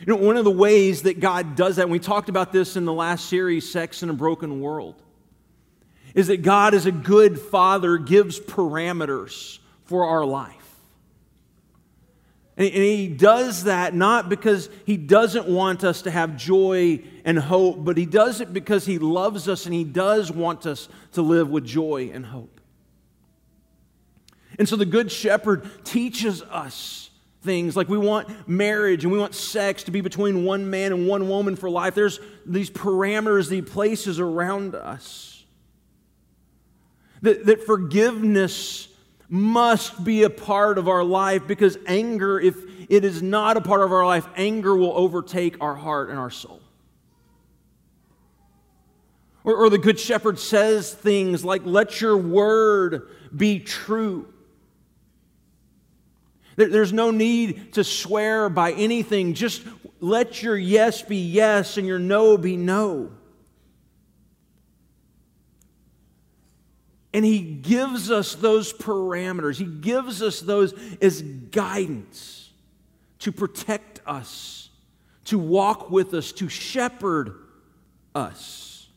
You 0.00 0.06
know, 0.06 0.16
one 0.16 0.36
of 0.36 0.44
the 0.44 0.50
ways 0.50 1.02
that 1.02 1.20
God 1.20 1.54
does 1.54 1.76
that, 1.76 1.82
and 1.82 1.92
we 1.92 2.00
talked 2.00 2.28
about 2.28 2.50
this 2.50 2.74
in 2.76 2.84
the 2.84 2.92
last 2.92 3.28
series, 3.28 3.70
Sex 3.70 4.02
in 4.02 4.10
a 4.10 4.12
Broken 4.12 4.60
World, 4.60 5.00
is 6.16 6.26
that 6.26 6.42
God, 6.42 6.74
as 6.74 6.84
a 6.84 6.90
good 6.90 7.40
father, 7.40 7.96
gives 7.96 8.40
parameters 8.40 9.60
for 9.84 10.04
our 10.04 10.24
life. 10.24 10.52
And 12.56 12.66
he 12.66 13.06
does 13.06 13.64
that 13.64 13.94
not 13.94 14.28
because 14.28 14.68
he 14.84 14.96
doesn't 14.96 15.46
want 15.46 15.84
us 15.84 16.02
to 16.02 16.10
have 16.10 16.36
joy 16.36 17.04
and 17.24 17.38
hope, 17.38 17.84
but 17.84 17.96
he 17.96 18.04
does 18.04 18.40
it 18.40 18.52
because 18.52 18.84
he 18.84 18.98
loves 18.98 19.48
us 19.48 19.64
and 19.66 19.74
he 19.74 19.84
does 19.84 20.32
want 20.32 20.66
us 20.66 20.88
to 21.12 21.22
live 21.22 21.48
with 21.50 21.64
joy 21.64 22.10
and 22.12 22.26
hope. 22.26 22.53
And 24.58 24.68
so 24.68 24.76
the 24.76 24.86
Good 24.86 25.10
Shepherd 25.10 25.68
teaches 25.84 26.42
us 26.42 27.10
things 27.42 27.76
like 27.76 27.88
we 27.88 27.98
want 27.98 28.48
marriage 28.48 29.04
and 29.04 29.12
we 29.12 29.18
want 29.18 29.34
sex 29.34 29.84
to 29.84 29.90
be 29.90 30.00
between 30.00 30.44
one 30.44 30.70
man 30.70 30.92
and 30.92 31.06
one 31.06 31.28
woman 31.28 31.56
for 31.56 31.68
life. 31.68 31.94
There's 31.94 32.18
these 32.46 32.70
parameters, 32.70 33.48
these 33.48 33.68
places 33.68 34.18
around 34.18 34.74
us. 34.74 35.44
That, 37.22 37.46
that 37.46 37.64
forgiveness 37.64 38.88
must 39.28 40.04
be 40.04 40.22
a 40.24 40.30
part 40.30 40.78
of 40.78 40.88
our 40.88 41.04
life 41.04 41.46
because 41.46 41.78
anger, 41.86 42.38
if 42.40 42.56
it 42.90 43.04
is 43.04 43.22
not 43.22 43.56
a 43.56 43.60
part 43.60 43.82
of 43.82 43.92
our 43.92 44.04
life, 44.04 44.26
anger 44.36 44.76
will 44.76 44.92
overtake 44.92 45.56
our 45.60 45.74
heart 45.74 46.10
and 46.10 46.18
our 46.18 46.30
soul. 46.30 46.60
Or, 49.42 49.54
or 49.56 49.70
the 49.70 49.78
Good 49.78 50.00
Shepherd 50.00 50.38
says 50.38 50.92
things 50.92 51.44
like, 51.44 51.62
Let 51.64 52.00
your 52.00 52.16
word 52.16 53.08
be 53.34 53.60
true. 53.60 54.33
There, 56.56 56.68
there's 56.68 56.92
no 56.92 57.10
need 57.10 57.74
to 57.74 57.84
swear 57.84 58.48
by 58.48 58.72
anything. 58.72 59.34
Just 59.34 59.62
let 60.00 60.42
your 60.42 60.56
yes 60.56 61.02
be 61.02 61.16
yes 61.16 61.76
and 61.76 61.86
your 61.86 61.98
no 61.98 62.36
be 62.36 62.56
no. 62.56 63.10
And 67.12 67.24
he 67.24 67.40
gives 67.40 68.10
us 68.10 68.34
those 68.34 68.72
parameters, 68.72 69.56
he 69.56 69.64
gives 69.64 70.20
us 70.20 70.40
those 70.40 70.74
as 71.00 71.22
guidance 71.22 72.50
to 73.20 73.30
protect 73.30 74.00
us, 74.04 74.68
to 75.26 75.38
walk 75.38 75.90
with 75.90 76.12
us, 76.12 76.32
to 76.32 76.48
shepherd 76.48 77.36
us. 78.14 78.88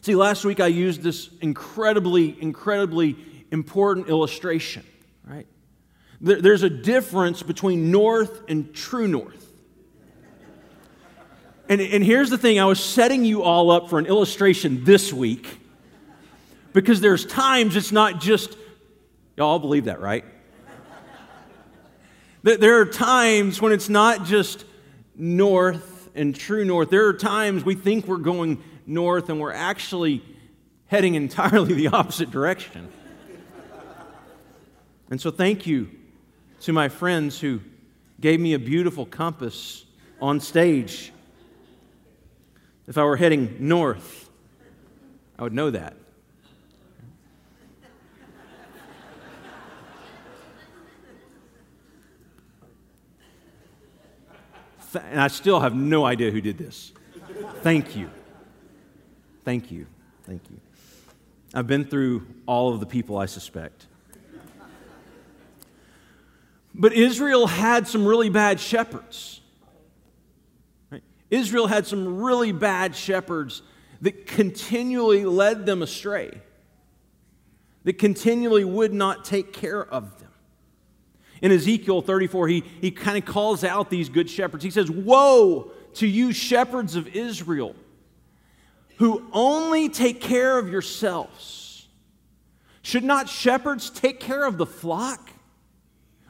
See, 0.00 0.16
last 0.16 0.44
week 0.44 0.60
I 0.60 0.66
used 0.66 1.00
this 1.00 1.30
incredibly, 1.40 2.36
incredibly 2.42 3.16
important 3.50 4.08
illustration, 4.08 4.84
right? 5.24 5.46
There's 6.20 6.62
a 6.62 6.70
difference 6.70 7.42
between 7.42 7.90
north 7.90 8.42
and 8.48 8.74
true 8.74 9.08
north. 9.08 9.40
And, 11.68 11.80
and 11.80 12.04
here's 12.04 12.30
the 12.30 12.38
thing 12.38 12.60
I 12.60 12.66
was 12.66 12.78
setting 12.78 13.24
you 13.24 13.42
all 13.42 13.70
up 13.70 13.88
for 13.88 13.98
an 13.98 14.06
illustration 14.06 14.84
this 14.84 15.12
week 15.12 15.60
because 16.72 17.00
there's 17.00 17.24
times 17.24 17.76
it's 17.76 17.92
not 17.92 18.20
just 18.20 18.56
Y'all 19.36 19.58
believe 19.58 19.86
that, 19.86 20.00
right? 20.00 20.24
there 22.42 22.80
are 22.80 22.84
times 22.84 23.60
when 23.60 23.72
it's 23.72 23.88
not 23.88 24.24
just 24.24 24.64
north 25.16 26.10
and 26.14 26.36
true 26.36 26.64
north. 26.64 26.90
There 26.90 27.06
are 27.06 27.14
times 27.14 27.64
we 27.64 27.74
think 27.74 28.06
we're 28.06 28.18
going 28.18 28.62
north 28.86 29.30
and 29.30 29.40
we're 29.40 29.52
actually 29.52 30.22
heading 30.86 31.14
entirely 31.16 31.74
the 31.74 31.88
opposite 31.88 32.30
direction. 32.30 32.88
And 35.10 35.20
so, 35.20 35.30
thank 35.30 35.66
you 35.66 35.90
to 36.64 36.72
my 36.72 36.88
friends 36.88 37.38
who 37.40 37.60
gave 38.20 38.40
me 38.40 38.54
a 38.54 38.58
beautiful 38.58 39.04
compass 39.04 39.84
on 40.18 40.40
stage. 40.40 41.12
If 42.86 42.96
I 42.96 43.04
were 43.04 43.16
heading 43.16 43.56
north, 43.60 44.30
I 45.38 45.42
would 45.42 45.52
know 45.52 45.70
that. 45.70 45.94
And 55.10 55.20
I 55.20 55.28
still 55.28 55.60
have 55.60 55.74
no 55.74 56.06
idea 56.06 56.30
who 56.30 56.40
did 56.40 56.56
this. 56.56 56.92
Thank 57.62 57.94
you. 57.94 58.08
Thank 59.44 59.70
you. 59.70 59.86
Thank 60.22 60.42
you. 60.50 60.60
I've 61.52 61.66
been 61.66 61.84
through 61.84 62.26
all 62.46 62.72
of 62.72 62.80
the 62.80 62.86
people 62.86 63.18
I 63.18 63.26
suspect. 63.26 63.86
But 66.74 66.92
Israel 66.92 67.46
had 67.46 67.86
some 67.86 68.04
really 68.06 68.30
bad 68.30 68.58
shepherds. 68.58 69.40
Israel 71.30 71.66
had 71.66 71.86
some 71.86 72.22
really 72.22 72.52
bad 72.52 72.94
shepherds 72.94 73.62
that 74.00 74.26
continually 74.26 75.24
led 75.24 75.66
them 75.66 75.82
astray, 75.82 76.40
that 77.84 77.94
continually 77.94 78.64
would 78.64 78.92
not 78.92 79.24
take 79.24 79.52
care 79.52 79.84
of 79.84 80.18
them. 80.18 80.30
In 81.42 81.52
Ezekiel 81.52 82.02
34, 82.02 82.48
he, 82.48 82.64
he 82.80 82.90
kind 82.90 83.18
of 83.18 83.24
calls 83.24 83.64
out 83.64 83.90
these 83.90 84.08
good 84.08 84.30
shepherds. 84.30 84.64
He 84.64 84.70
says, 84.70 84.90
Woe 84.90 85.72
to 85.94 86.06
you, 86.06 86.32
shepherds 86.32 86.96
of 86.96 87.08
Israel, 87.08 87.74
who 88.98 89.26
only 89.32 89.88
take 89.88 90.20
care 90.20 90.58
of 90.58 90.68
yourselves. 90.68 91.88
Should 92.82 93.04
not 93.04 93.28
shepherds 93.28 93.90
take 93.90 94.20
care 94.20 94.44
of 94.44 94.58
the 94.58 94.66
flock? 94.66 95.30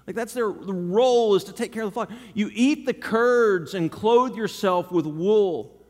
Like 0.06 0.16
that's 0.16 0.34
their 0.34 0.52
the 0.52 0.74
role 0.74 1.34
is 1.34 1.44
to 1.44 1.52
take 1.52 1.72
care 1.72 1.82
of 1.82 1.88
the 1.88 1.94
flock. 1.94 2.10
You 2.34 2.50
eat 2.52 2.86
the 2.86 2.94
curds 2.94 3.74
and 3.74 3.90
clothe 3.90 4.36
yourself 4.36 4.92
with 4.92 5.06
wool 5.06 5.80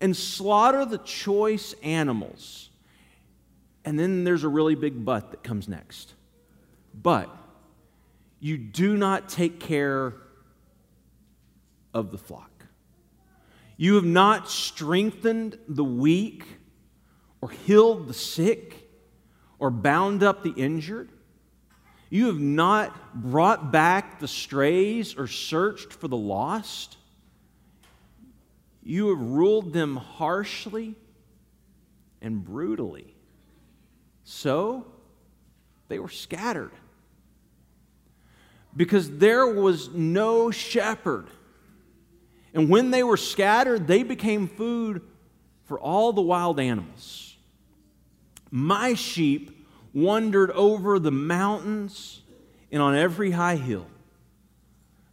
and 0.00 0.16
slaughter 0.16 0.84
the 0.84 0.98
choice 0.98 1.74
animals. 1.82 2.70
And 3.84 3.98
then 3.98 4.24
there's 4.24 4.44
a 4.44 4.48
really 4.48 4.74
big 4.74 5.04
but 5.04 5.30
that 5.30 5.42
comes 5.42 5.68
next. 5.68 6.14
But 6.94 7.34
you 8.40 8.56
do 8.56 8.96
not 8.96 9.28
take 9.28 9.60
care 9.60 10.14
of 11.92 12.10
the 12.10 12.18
flock. 12.18 12.50
You 13.76 13.94
have 13.94 14.04
not 14.04 14.50
strengthened 14.50 15.58
the 15.68 15.84
weak 15.84 16.44
or 17.40 17.50
healed 17.50 18.08
the 18.08 18.14
sick 18.14 18.88
or 19.58 19.70
bound 19.70 20.22
up 20.22 20.42
the 20.42 20.50
injured. 20.50 21.10
You 22.10 22.26
have 22.26 22.40
not 22.40 23.14
brought 23.14 23.70
back 23.70 24.18
the 24.18 24.28
strays 24.28 25.16
or 25.16 25.26
searched 25.26 25.92
for 25.92 26.08
the 26.08 26.16
lost. 26.16 26.96
You 28.82 29.10
have 29.10 29.20
ruled 29.20 29.72
them 29.72 29.96
harshly 29.96 30.94
and 32.22 32.42
brutally. 32.42 33.14
So 34.24 34.86
they 35.88 35.98
were 35.98 36.08
scattered 36.08 36.72
because 38.74 39.18
there 39.18 39.46
was 39.46 39.90
no 39.90 40.50
shepherd. 40.50 41.26
And 42.54 42.70
when 42.70 42.90
they 42.90 43.02
were 43.02 43.16
scattered, 43.16 43.86
they 43.86 44.02
became 44.02 44.48
food 44.48 45.02
for 45.64 45.78
all 45.78 46.12
the 46.12 46.22
wild 46.22 46.58
animals. 46.58 47.36
My 48.50 48.94
sheep 48.94 49.57
wandered 49.92 50.50
over 50.52 50.98
the 50.98 51.10
mountains 51.10 52.22
and 52.70 52.82
on 52.82 52.94
every 52.94 53.30
high 53.30 53.56
hill. 53.56 53.86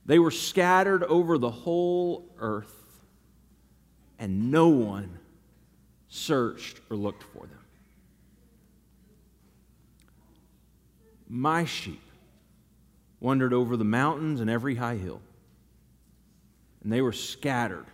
They 0.06 0.20
were 0.20 0.32
scattered 0.32 1.04
over 1.04 1.38
the 1.38 1.50
whole 1.50 2.30
earth, 2.38 2.74
and 4.20 4.52
no 4.52 4.68
one 4.68 5.20
searched 6.08 6.80
or 6.90 6.96
looked 6.96 7.24
for 7.24 7.48
them. 7.48 7.60
My 11.28 11.66
sheep 11.66 12.02
wandered 13.20 13.54
over 13.54 13.76
the 13.76 13.84
mountains 13.84 14.42
and 14.42 14.50
every 14.50 14.76
high 14.76 14.98
hill, 14.98 15.22
and 16.84 16.92
they 16.94 17.02
were 17.02 17.14
scattered 17.14 17.88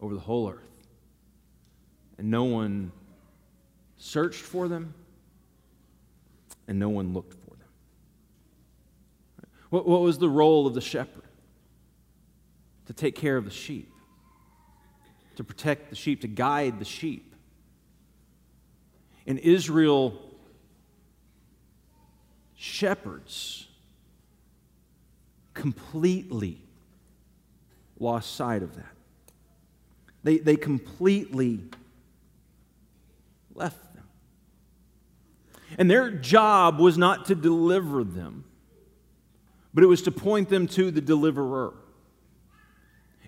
over 0.00 0.14
the 0.14 0.20
whole 0.20 0.50
earth, 0.50 0.88
and 2.18 2.28
no 2.28 2.44
one 2.44 2.90
searched 3.96 4.42
for 4.42 4.66
them 4.66 4.94
and 6.70 6.78
no 6.78 6.88
one 6.88 7.12
looked 7.12 7.34
for 7.34 7.50
them. 7.50 7.66
What, 9.70 9.88
what 9.88 10.02
was 10.02 10.18
the 10.18 10.28
role 10.28 10.68
of 10.68 10.74
the 10.74 10.80
shepherd? 10.80 11.24
To 12.86 12.92
take 12.92 13.16
care 13.16 13.36
of 13.36 13.44
the 13.44 13.50
sheep, 13.50 13.92
to 15.34 15.42
protect 15.42 15.90
the 15.90 15.96
sheep, 15.96 16.20
to 16.20 16.28
guide 16.28 16.78
the 16.78 16.84
sheep. 16.84 17.34
In 19.26 19.38
Israel, 19.38 20.16
shepherds 22.54 23.66
completely 25.54 26.62
lost 27.98 28.36
sight 28.36 28.62
of 28.62 28.76
that. 28.76 28.94
They, 30.22 30.38
they 30.38 30.54
completely 30.54 31.64
left 33.56 33.89
and 35.80 35.90
their 35.90 36.10
job 36.10 36.78
was 36.78 36.98
not 36.98 37.24
to 37.24 37.34
deliver 37.34 38.04
them, 38.04 38.44
but 39.72 39.82
it 39.82 39.86
was 39.86 40.02
to 40.02 40.10
point 40.10 40.50
them 40.50 40.66
to 40.66 40.90
the 40.90 41.00
deliverer. 41.00 41.72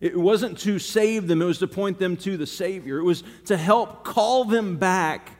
It 0.03 0.15
wasn't 0.15 0.59
to 0.59 0.79
save 0.79 1.29
them, 1.29 1.41
it 1.41 1.47
was 1.47 1.61
to 1.61 1.67
point 1.67 1.99
them 1.99 2.15
to 2.19 2.37
the 2.37 2.47
Savior. 2.47 2.99
It 2.99 3.05
was 3.05 3.25
to 3.47 3.57
help 3.57 4.05
call 4.05 4.45
them 4.45 4.77
back 4.77 5.31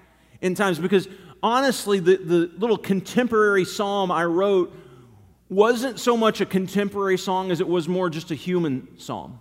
in 0.41 0.55
times. 0.55 0.79
Because 0.79 1.07
honestly, 1.43 2.01
the, 2.01 2.17
the 2.17 2.51
little 2.57 2.79
contemporary 2.79 3.67
psalm 3.67 4.11
I 4.11 4.25
wrote 4.25 4.75
wasn't 5.51 6.01
so 6.01 6.17
much 6.17 6.41
a 6.41 6.47
contemporary 6.47 7.19
song 7.19 7.51
as 7.51 7.61
it 7.61 7.69
was 7.69 7.89
more 7.89 8.09
just 8.09 8.31
a 8.31 8.35
human 8.35 8.89
psalm. 8.97 9.39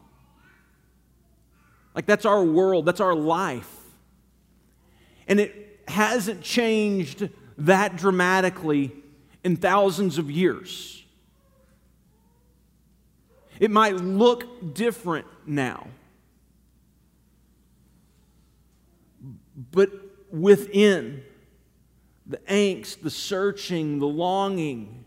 Like, 1.96 2.06
that's 2.06 2.26
our 2.26 2.44
world, 2.44 2.86
that's 2.86 3.00
our 3.00 3.16
life. 3.16 3.74
And 5.26 5.40
it 5.40 5.84
hasn't 5.88 6.42
changed 6.42 7.30
that 7.58 7.96
dramatically 7.96 8.92
in 9.44 9.58
thousands 9.58 10.18
of 10.18 10.30
years. 10.30 11.04
It 13.60 13.70
might 13.70 13.96
look 13.96 14.74
different 14.74 15.28
now. 15.46 15.88
But 19.72 19.92
within 20.32 21.24
the 22.26 22.38
angst, 22.38 23.02
the 23.02 23.10
searching, 23.10 24.00
the 24.00 24.08
longing 24.08 25.04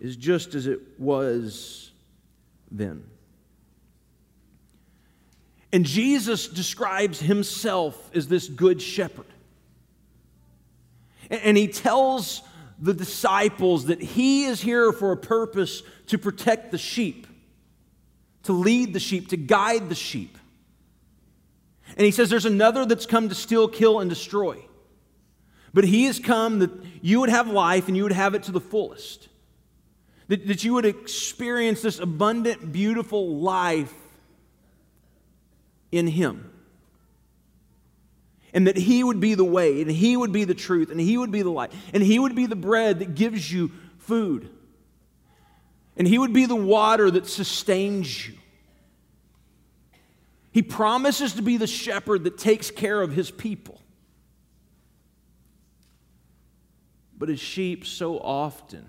is 0.00 0.16
just 0.16 0.54
as 0.54 0.66
it 0.66 0.80
was 0.98 1.90
then. 2.70 3.04
And 5.72 5.84
Jesus 5.84 6.48
describes 6.48 7.20
himself 7.20 8.10
as 8.14 8.28
this 8.28 8.48
good 8.48 8.80
shepherd. 8.82 9.26
And 11.30 11.56
he 11.56 11.68
tells 11.68 12.42
the 12.78 12.92
disciples 12.92 13.86
that 13.86 14.02
he 14.02 14.44
is 14.44 14.60
here 14.60 14.92
for 14.92 15.12
a 15.12 15.16
purpose 15.16 15.82
to 16.08 16.18
protect 16.18 16.72
the 16.72 16.78
sheep, 16.78 17.26
to 18.42 18.52
lead 18.52 18.92
the 18.92 19.00
sheep, 19.00 19.28
to 19.28 19.36
guide 19.36 19.88
the 19.88 19.94
sheep. 19.94 20.36
And 21.96 22.04
he 22.04 22.10
says 22.10 22.30
there's 22.30 22.46
another 22.46 22.84
that's 22.84 23.06
come 23.06 23.28
to 23.28 23.34
steal, 23.34 23.68
kill, 23.68 24.00
and 24.00 24.10
destroy. 24.10 24.64
But 25.72 25.84
he 25.84 26.04
has 26.04 26.18
come 26.18 26.58
that 26.60 26.70
you 27.00 27.20
would 27.20 27.28
have 27.28 27.48
life 27.48 27.86
and 27.86 27.96
you 27.96 28.02
would 28.02 28.12
have 28.12 28.34
it 28.34 28.44
to 28.44 28.52
the 28.52 28.60
fullest. 28.60 29.28
That, 30.28 30.46
that 30.48 30.64
you 30.64 30.74
would 30.74 30.84
experience 30.84 31.82
this 31.82 31.98
abundant, 31.98 32.72
beautiful 32.72 33.36
life 33.36 33.94
in 35.92 36.06
him 36.06 36.50
and 38.52 38.66
that 38.66 38.76
He 38.76 39.04
would 39.04 39.20
be 39.20 39.34
the 39.34 39.44
way, 39.44 39.80
and 39.80 39.90
He 39.90 40.16
would 40.16 40.32
be 40.32 40.44
the 40.44 40.54
truth, 40.54 40.90
and 40.90 41.00
He 41.00 41.16
would 41.16 41.30
be 41.30 41.42
the 41.42 41.50
light, 41.50 41.72
and 41.92 42.02
He 42.02 42.18
would 42.18 42.34
be 42.34 42.46
the 42.46 42.56
bread 42.56 42.98
that 42.98 43.14
gives 43.14 43.52
you 43.52 43.70
food, 43.98 44.50
and 45.96 46.06
He 46.06 46.18
would 46.18 46.32
be 46.32 46.46
the 46.46 46.56
water 46.56 47.10
that 47.10 47.26
sustains 47.26 48.28
you. 48.28 48.34
He 50.52 50.62
promises 50.62 51.34
to 51.34 51.42
be 51.42 51.56
the 51.56 51.66
shepherd 51.66 52.24
that 52.24 52.36
takes 52.36 52.70
care 52.70 53.00
of 53.00 53.12
His 53.12 53.30
people. 53.30 53.80
But 57.16 57.28
His 57.28 57.40
sheep, 57.40 57.86
so 57.86 58.18
often, 58.18 58.86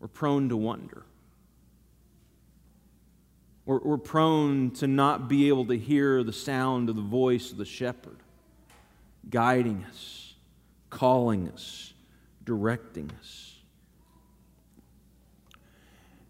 we're 0.00 0.08
prone 0.08 0.48
to 0.48 0.56
wonder. 0.56 1.04
We're, 3.64 3.78
we're 3.78 3.98
prone 3.98 4.72
to 4.72 4.86
not 4.86 5.28
be 5.28 5.48
able 5.48 5.66
to 5.66 5.78
hear 5.78 6.22
the 6.24 6.32
sound 6.32 6.88
of 6.88 6.96
the 6.96 7.02
voice 7.02 7.52
of 7.52 7.58
the 7.58 7.64
shepherd 7.64 8.16
guiding 9.30 9.84
us, 9.88 10.34
calling 10.90 11.48
us, 11.48 11.94
directing 12.44 13.10
us. 13.20 13.54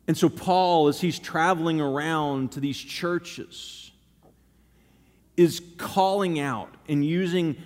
And 0.06 0.16
so, 0.16 0.28
Paul, 0.28 0.88
as 0.88 1.00
he's 1.00 1.18
traveling 1.18 1.80
around 1.80 2.52
to 2.52 2.60
these 2.60 2.76
churches, 2.76 3.90
is 5.36 5.62
calling 5.78 6.38
out 6.38 6.74
and 6.88 7.04
using 7.04 7.56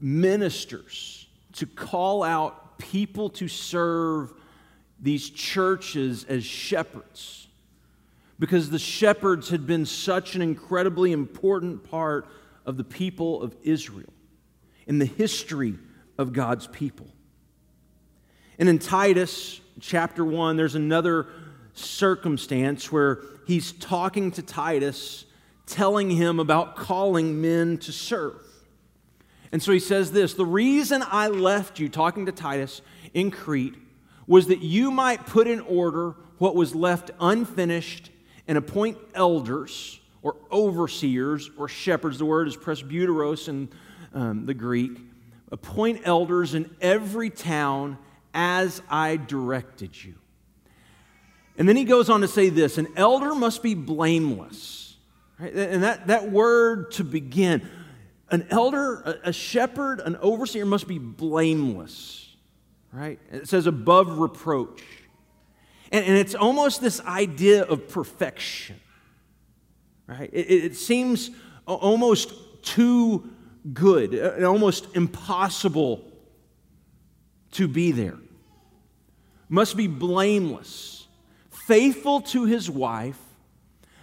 ministers 0.00 1.26
to 1.52 1.66
call 1.66 2.22
out 2.22 2.78
people 2.78 3.30
to 3.30 3.48
serve 3.48 4.34
these 5.00 5.30
churches 5.30 6.24
as 6.24 6.44
shepherds 6.44 7.48
because 8.42 8.70
the 8.70 8.78
shepherds 8.78 9.50
had 9.50 9.68
been 9.68 9.86
such 9.86 10.34
an 10.34 10.42
incredibly 10.42 11.12
important 11.12 11.88
part 11.88 12.26
of 12.66 12.76
the 12.76 12.82
people 12.82 13.40
of 13.40 13.54
Israel 13.62 14.12
in 14.88 14.98
the 14.98 15.04
history 15.04 15.78
of 16.18 16.32
God's 16.32 16.66
people. 16.66 17.06
And 18.58 18.68
in 18.68 18.80
Titus 18.80 19.60
chapter 19.78 20.24
1, 20.24 20.56
there's 20.56 20.74
another 20.74 21.28
circumstance 21.74 22.90
where 22.90 23.20
he's 23.46 23.70
talking 23.70 24.32
to 24.32 24.42
Titus, 24.42 25.24
telling 25.66 26.10
him 26.10 26.40
about 26.40 26.74
calling 26.74 27.40
men 27.40 27.78
to 27.78 27.92
serve. 27.92 28.42
And 29.52 29.62
so 29.62 29.70
he 29.70 29.78
says 29.78 30.10
this 30.10 30.34
The 30.34 30.44
reason 30.44 31.04
I 31.06 31.28
left 31.28 31.78
you, 31.78 31.88
talking 31.88 32.26
to 32.26 32.32
Titus 32.32 32.82
in 33.14 33.30
Crete, 33.30 33.76
was 34.26 34.48
that 34.48 34.62
you 34.62 34.90
might 34.90 35.26
put 35.26 35.46
in 35.46 35.60
order 35.60 36.16
what 36.38 36.56
was 36.56 36.74
left 36.74 37.12
unfinished 37.20 38.08
and 38.48 38.58
appoint 38.58 38.98
elders 39.14 40.00
or 40.22 40.36
overseers 40.50 41.50
or 41.56 41.68
shepherds. 41.68 42.18
The 42.18 42.24
word 42.24 42.48
is 42.48 42.56
presbyteros 42.56 43.48
in 43.48 43.68
um, 44.14 44.46
the 44.46 44.54
Greek. 44.54 44.98
Appoint 45.50 46.02
elders 46.04 46.54
in 46.54 46.74
every 46.80 47.30
town 47.30 47.98
as 48.32 48.80
I 48.88 49.16
directed 49.16 50.02
you. 50.02 50.14
And 51.58 51.68
then 51.68 51.76
he 51.76 51.84
goes 51.84 52.08
on 52.08 52.22
to 52.22 52.28
say 52.28 52.48
this 52.48 52.78
an 52.78 52.88
elder 52.96 53.34
must 53.34 53.62
be 53.62 53.74
blameless. 53.74 54.96
Right? 55.38 55.52
And 55.52 55.82
that, 55.82 56.06
that 56.06 56.30
word 56.30 56.92
to 56.92 57.04
begin, 57.04 57.68
an 58.30 58.46
elder, 58.50 59.00
a, 59.00 59.28
a 59.28 59.32
shepherd, 59.32 60.00
an 60.00 60.16
overseer 60.16 60.64
must 60.64 60.86
be 60.86 60.98
blameless. 60.98 62.28
Right? 62.92 63.18
It 63.30 63.48
says 63.48 63.66
above 63.66 64.18
reproach. 64.18 64.82
And, 65.92 66.06
and 66.06 66.16
it's 66.16 66.34
almost 66.34 66.80
this 66.80 67.00
idea 67.02 67.64
of 67.64 67.88
perfection, 67.88 68.80
right? 70.06 70.30
It, 70.32 70.64
it 70.64 70.76
seems 70.76 71.30
almost 71.66 72.32
too 72.62 73.30
good, 73.72 74.42
almost 74.42 74.88
impossible 74.96 76.10
to 77.52 77.68
be 77.68 77.92
there. 77.92 78.18
Must 79.48 79.76
be 79.76 79.86
blameless, 79.86 81.06
faithful 81.50 82.22
to 82.22 82.46
his 82.46 82.70
wife, 82.70 83.18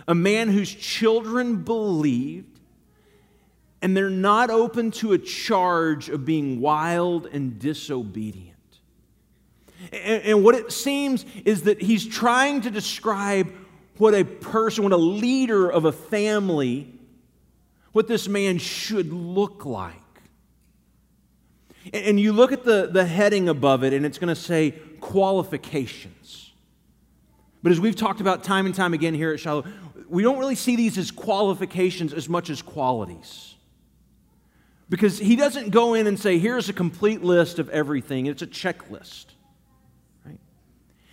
a 0.08 0.14
man 0.16 0.50
whose 0.50 0.74
children 0.74 1.64
believed, 1.64 2.60
and 3.82 3.98
they're 3.98 4.10
not 4.10 4.50
open 4.52 4.92
to 4.92 5.14
a 5.14 5.18
charge 5.18 6.10
of 6.10 6.24
being 6.26 6.62
wild 6.62 7.26
and 7.26 7.58
disobedient. 7.58 8.49
And, 9.92 10.24
and 10.24 10.44
what 10.44 10.56
it 10.56 10.72
seems 10.72 11.26
is 11.46 11.64
that 11.64 11.82
he's 11.82 12.08
trying 12.08 12.62
to 12.62 12.72
describe 12.72 13.52
what 13.98 14.16
a 14.16 14.24
person, 14.24 14.84
what 14.84 14.94
a 14.94 14.98
leader 14.98 15.70
of 15.70 15.86
a 15.86 15.92
family, 15.92 16.94
what 17.92 18.08
this 18.08 18.28
man 18.28 18.58
should 18.58 19.12
look 19.12 19.66
like. 19.66 19.96
And 21.94 22.20
you 22.20 22.34
look 22.34 22.52
at 22.52 22.64
the, 22.64 22.90
the 22.92 23.06
heading 23.06 23.50
above 23.50 23.84
it, 23.84 23.94
and 23.94 24.06
it's 24.06 24.18
going 24.18 24.34
to 24.34 24.40
say 24.40 24.72
qualifications. 25.00 26.52
But 27.64 27.72
as 27.72 27.80
we've 27.80 27.96
talked 27.96 28.22
about 28.22 28.44
time 28.44 28.66
and 28.66 28.76
time 28.76 28.94
again 28.94 29.14
here 29.14 29.34
at 29.34 29.40
Shiloh, 29.40 29.66
we 30.08 30.24
don't 30.24 30.40
really 30.40 30.56
see 30.56 30.76
these 30.76 30.98
as 30.98 31.12
qualifications 31.12 32.14
as 32.14 32.30
much 32.30 32.50
as 32.50 32.62
qualities. 32.62 33.56
Because 34.90 35.20
he 35.20 35.36
doesn't 35.36 35.70
go 35.70 35.94
in 35.94 36.08
and 36.08 36.20
say, 36.20 36.40
here's 36.40 36.68
a 36.70 36.74
complete 36.74 37.24
list 37.24 37.60
of 37.60 37.70
everything, 37.70 38.26
it's 38.26 38.42
a 38.42 38.48
checklist. 38.48 39.26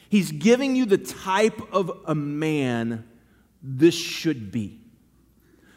He's 0.08 0.32
giving 0.32 0.76
you 0.76 0.86
the 0.86 0.98
type 0.98 1.60
of 1.72 1.90
a 2.06 2.14
man 2.14 3.04
this 3.62 3.94
should 3.94 4.52
be 4.52 4.80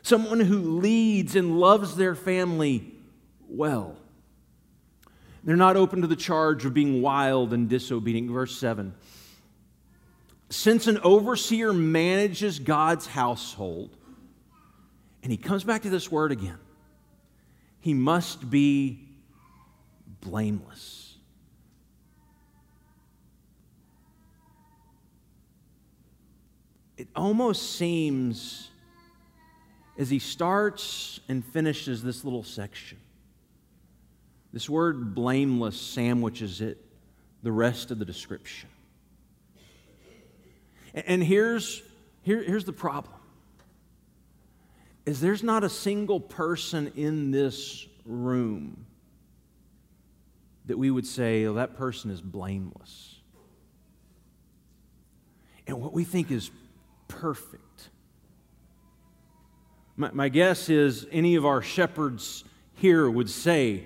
someone 0.09 0.39
who 0.39 0.79
leads 0.79 1.35
and 1.35 1.59
loves 1.59 1.95
their 1.95 2.15
family 2.15 2.91
well. 3.47 3.95
They're 5.43 5.55
not 5.55 5.77
open 5.77 6.01
to 6.01 6.07
the 6.07 6.15
charge 6.15 6.65
of 6.65 6.73
being 6.73 7.01
wild 7.01 7.53
and 7.53 7.69
disobedient. 7.69 8.29
Verse 8.29 8.57
7 8.57 8.93
Since 10.49 10.87
an 10.87 10.97
overseer 11.03 11.71
manages 11.71 12.59
God's 12.59 13.05
household, 13.05 13.95
and 15.21 15.31
he 15.31 15.37
comes 15.37 15.63
back 15.63 15.83
to 15.83 15.89
this 15.89 16.11
word 16.11 16.31
again, 16.31 16.57
he 17.79 17.93
must 17.93 18.49
be 18.49 19.07
blameless. 20.21 21.08
It 26.99 27.07
almost 27.15 27.77
seems 27.77 28.69
as 29.97 30.09
he 30.09 30.19
starts 30.19 31.21
and 31.29 31.45
finishes 31.45 32.03
this 32.03 32.25
little 32.25 32.43
section, 32.43 32.97
this 34.51 34.69
word 34.69 35.15
blameless 35.15 35.79
sandwiches 35.79 36.59
it 36.59 36.77
the 37.41 37.53
rest 37.53 37.91
of 37.91 37.99
the 37.99 38.05
description. 38.05 38.67
And 40.93 41.23
here's, 41.23 41.81
here, 42.23 42.43
here's 42.43 42.65
the 42.65 42.73
problem 42.73 43.13
is 45.05 45.21
there's 45.21 45.41
not 45.41 45.63
a 45.63 45.69
single 45.69 46.19
person 46.19 46.91
in 46.97 47.31
this 47.31 47.87
room 48.05 48.85
that 50.65 50.77
we 50.77 50.91
would 50.91 51.07
say, 51.07 51.45
oh, 51.45 51.53
that 51.53 51.77
person 51.77 52.11
is 52.11 52.19
blameless. 52.19 53.15
And 55.65 55.81
what 55.81 55.93
we 55.93 56.03
think 56.03 56.29
is 56.29 56.51
perfect. 57.09 57.89
My, 59.97 60.11
my 60.13 60.29
guess 60.29 60.69
is 60.69 61.05
any 61.11 61.35
of 61.35 61.45
our 61.45 61.61
shepherds 61.61 62.45
here 62.75 63.09
would 63.09 63.29
say, 63.29 63.83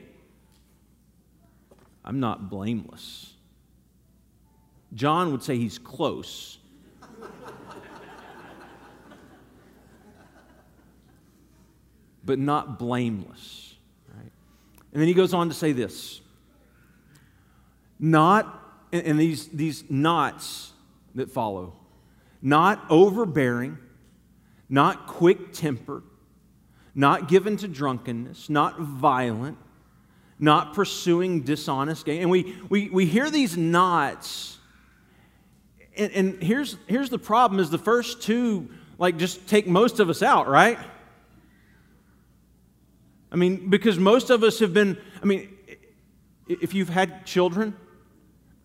I'm 2.05 2.19
not 2.19 2.51
blameless. 2.51 3.33
John 4.93 5.31
would 5.31 5.41
say 5.41 5.57
he's 5.57 5.79
close. 5.79 6.59
but 12.23 12.37
not 12.37 12.77
blameless. 12.77 13.73
Right? 14.15 14.31
And 14.91 15.01
then 15.01 15.07
he 15.07 15.15
goes 15.15 15.33
on 15.33 15.47
to 15.47 15.55
say 15.55 15.71
this 15.71 16.21
not, 17.99 18.61
and 18.91 19.17
these, 19.17 19.47
these 19.47 19.89
nots 19.89 20.73
that 21.15 21.31
follow, 21.31 21.73
not 22.43 22.83
overbearing, 22.89 23.77
not 24.67 25.07
quick 25.07 25.53
tempered, 25.53 26.03
not 26.93 27.29
given 27.29 27.55
to 27.55 27.67
drunkenness, 27.69 28.49
not 28.49 28.79
violent, 28.79 29.57
not 30.37 30.73
pursuing 30.73 31.41
dishonest 31.41 32.05
gain. 32.05 32.21
And 32.21 32.29
we, 32.29 32.55
we, 32.67 32.89
we 32.89 33.05
hear 33.05 33.31
these 33.31 33.55
nots, 33.55 34.59
and, 35.95 36.11
and 36.11 36.43
here's, 36.43 36.75
here's 36.85 37.09
the 37.09 37.17
problem 37.17 37.61
is 37.61 37.69
the 37.69 37.77
first 37.77 38.21
two, 38.21 38.69
like, 38.97 39.17
just 39.17 39.47
take 39.47 39.65
most 39.65 40.01
of 40.01 40.09
us 40.09 40.21
out, 40.21 40.49
right? 40.49 40.77
I 43.31 43.37
mean, 43.37 43.69
because 43.69 43.97
most 43.97 44.29
of 44.29 44.43
us 44.43 44.59
have 44.59 44.73
been, 44.73 44.97
I 45.21 45.25
mean, 45.25 45.55
if 46.47 46.73
you've 46.73 46.89
had 46.89 47.25
children, 47.25 47.73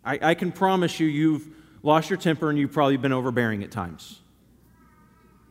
I, 0.04 0.18
I 0.20 0.34
can 0.34 0.50
promise 0.50 0.98
you, 0.98 1.06
you've 1.06 1.48
lost 1.82 2.10
your 2.10 2.16
temper 2.16 2.50
and 2.50 2.58
you've 2.58 2.72
probably 2.72 2.96
been 2.96 3.12
overbearing 3.12 3.62
at 3.62 3.70
times. 3.70 4.20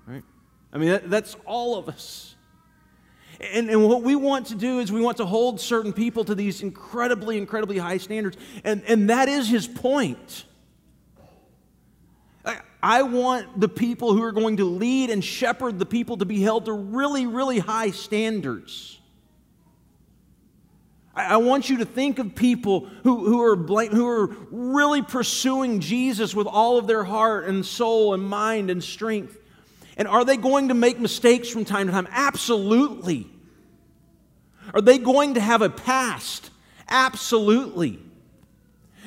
Right? 0.05 0.23
I 0.71 0.77
mean, 0.77 0.89
that, 0.89 1.09
that's 1.09 1.35
all 1.45 1.77
of 1.77 1.89
us. 1.89 2.35
And, 3.39 3.69
and 3.69 3.87
what 3.87 4.01
we 4.01 4.15
want 4.15 4.47
to 4.47 4.55
do 4.55 4.79
is 4.79 4.91
we 4.91 5.01
want 5.01 5.17
to 5.17 5.25
hold 5.25 5.59
certain 5.61 5.93
people 5.93 6.25
to 6.25 6.33
these 6.33 6.61
incredibly, 6.63 7.37
incredibly 7.37 7.77
high 7.77 7.97
standards. 7.97 8.37
And, 8.63 8.83
and 8.87 9.09
that 9.09 9.29
is 9.29 9.47
his 9.47 9.67
point. 9.67 10.45
I, 12.43 12.61
I 12.81 13.03
want 13.03 13.59
the 13.59 13.69
people 13.69 14.13
who 14.13 14.23
are 14.23 14.31
going 14.31 14.57
to 14.57 14.65
lead 14.65 15.11
and 15.11 15.23
shepherd 15.23 15.77
the 15.77 15.85
people 15.85 16.17
to 16.17 16.25
be 16.25 16.41
held 16.41 16.65
to 16.65 16.73
really, 16.73 17.27
really 17.27 17.59
high 17.59 17.91
standards. 17.91 18.99
I 21.17 21.37
want 21.37 21.67
you 21.67 21.77
to 21.77 21.85
think 21.85 22.19
of 22.19 22.35
people 22.35 22.87
who, 23.03 23.25
who, 23.25 23.41
are 23.41 23.55
blank, 23.55 23.91
who 23.91 24.07
are 24.07 24.27
really 24.51 25.01
pursuing 25.01 25.79
Jesus 25.79 26.35
with 26.35 26.45
all 26.45 26.77
of 26.77 26.85
their 26.85 27.03
heart 27.03 27.47
and 27.47 27.65
soul 27.65 28.13
and 28.13 28.21
mind 28.21 28.69
and 28.69 28.83
strength. 28.83 29.35
And 29.97 30.07
are 30.07 30.23
they 30.23 30.37
going 30.37 30.67
to 30.67 30.75
make 30.75 30.99
mistakes 30.99 31.49
from 31.49 31.65
time 31.65 31.87
to 31.87 31.93
time? 31.93 32.07
Absolutely. 32.11 33.27
Are 34.75 34.81
they 34.81 34.99
going 34.99 35.33
to 35.33 35.41
have 35.41 35.63
a 35.63 35.69
past? 35.69 36.51
Absolutely. 36.87 37.99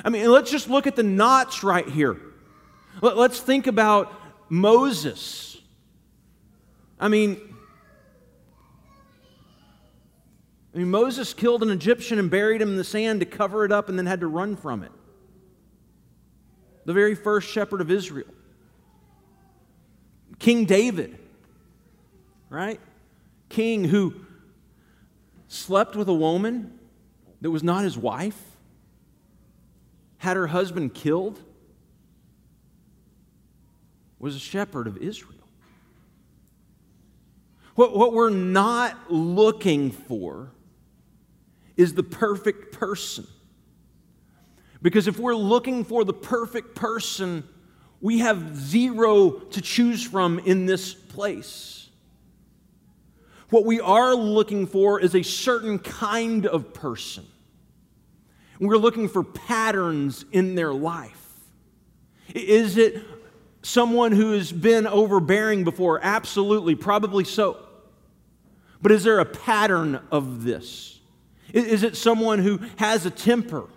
I 0.05 0.11
mean, 0.11 0.29
let's 0.31 0.51
just 0.51 0.69
look 0.69 0.89
at 0.89 0.97
the 0.97 1.05
nots 1.05 1.63
right 1.63 1.89
here. 1.89 2.21
Let's 3.01 3.39
think 3.39 3.69
about 3.69 4.13
Moses. 4.49 5.59
I 6.99 7.07
mean, 7.07 7.50
I 10.75 10.79
mean, 10.79 10.91
Moses 10.91 11.35
killed 11.35 11.63
an 11.63 11.71
Egyptian 11.71 12.19
and 12.19 12.31
buried 12.31 12.63
him 12.63 12.69
in 12.69 12.77
the 12.77 12.85
sand 12.85 13.21
to 13.21 13.27
cover 13.27 13.65
it 13.65 13.73
up 13.73 13.89
and 13.89 13.99
then 13.99 14.07
had 14.07 14.21
to 14.21 14.29
run 14.29 14.57
from 14.57 14.83
it. 14.83 14.93
The 16.85 16.93
very 16.93 17.15
first 17.15 17.49
shepherd 17.49 17.81
of 17.81 17.91
Israel. 17.91 18.29
King 20.39 20.65
David, 20.65 21.19
right? 22.49 22.81
King 23.49 23.85
who 23.85 24.15
slept 25.49 25.97
with 25.97 26.09
a 26.09 26.15
woman 26.15 26.79
that 27.41 27.51
was 27.51 27.63
not 27.63 27.83
his 27.83 27.99
wife, 27.99 28.41
had 30.19 30.37
her 30.37 30.47
husband 30.47 30.95
killed, 30.95 31.41
was 34.19 34.37
a 34.37 34.39
shepherd 34.39 34.87
of 34.87 34.99
Israel. 34.99 35.35
What, 37.75 37.97
what 37.97 38.13
we're 38.13 38.31
not 38.31 39.11
looking 39.11 39.91
for 39.91 40.53
is 41.81 41.95
the 41.95 42.03
perfect 42.03 42.73
person. 42.73 43.27
Because 44.83 45.09
if 45.09 45.19
we're 45.19 45.35
looking 45.35 45.85
for 45.85 46.05
the 46.05 46.13
perfect 46.13 46.75
person, 46.75 47.43
we 48.01 48.19
have 48.19 48.55
zero 48.55 49.31
to 49.31 49.61
choose 49.61 50.03
from 50.03 50.39
in 50.41 50.67
this 50.67 50.93
place. 50.95 51.89
What 53.49 53.65
we 53.65 53.81
are 53.81 54.15
looking 54.15 54.67
for 54.67 55.01
is 55.01 55.15
a 55.15 55.23
certain 55.23 55.79
kind 55.79 56.47
of 56.47 56.73
person. 56.73 57.27
We're 58.61 58.77
looking 58.77 59.09
for 59.09 59.25
patterns 59.25 60.27
in 60.33 60.55
their 60.55 60.73
life. 60.73 61.17
Is 62.35 62.77
it 62.77 63.03
someone 63.63 64.13
who 64.13 64.33
has 64.33 64.53
been 64.53 64.87
overbearing 64.87 65.65
before? 65.65 65.99
Absolutely, 66.03 66.75
probably 66.75 67.25
so. 67.25 67.57
But 68.83 68.93
is 68.93 69.03
there 69.03 69.19
a 69.19 69.25
pattern 69.25 70.01
of 70.13 70.45
this? 70.45 71.00
Is 71.53 71.83
it 71.83 71.97
someone 71.97 72.39
who 72.39 72.61
has 72.77 73.07
a 73.07 73.11
temper? 73.11 73.69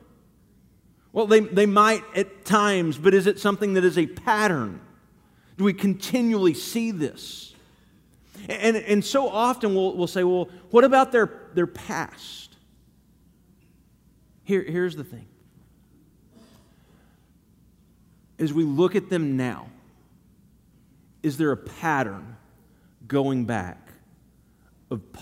Well, 1.12 1.27
they, 1.27 1.41
they 1.41 1.65
might 1.65 2.03
at 2.15 2.43
times, 2.43 2.97
but 2.97 3.13
is 3.13 3.27
it 3.27 3.39
something 3.39 3.73
that 3.73 3.83
is 3.83 3.97
a 3.97 4.07
pattern? 4.07 4.81
Do 5.57 5.63
we 5.63 5.73
continually 5.73 6.53
see 6.53 6.91
this? 6.91 7.53
And, 8.49 8.75
and 8.75 9.05
so 9.05 9.29
often 9.29 9.75
we'll, 9.75 9.95
we'll 9.95 10.07
say, 10.07 10.23
well, 10.23 10.49
what 10.71 10.83
about 10.83 11.12
their, 11.12 11.31
their 11.53 11.67
past? 11.67 12.55
Here, 14.43 14.63
here's 14.63 14.95
the 14.95 15.03
thing. 15.03 15.27
As 18.39 18.51
we 18.51 18.63
look 18.63 18.95
at 18.95 19.09
them 19.09 19.38
now, 19.38 19.67
is 21.21 21.38
there 21.38 21.51
a 21.51 21.57
pattern 21.57 22.36
going 23.07 23.45
back 23.45 23.93
of 24.91 25.13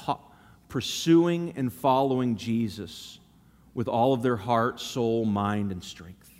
pursuing 0.71 1.53
and 1.57 1.71
following 1.71 2.37
Jesus 2.37 3.19
with 3.73 3.89
all 3.89 4.13
of 4.13 4.21
their 4.21 4.37
heart, 4.37 4.79
soul, 4.79 5.25
mind, 5.25 5.69
and 5.73 5.83
strength. 5.83 6.31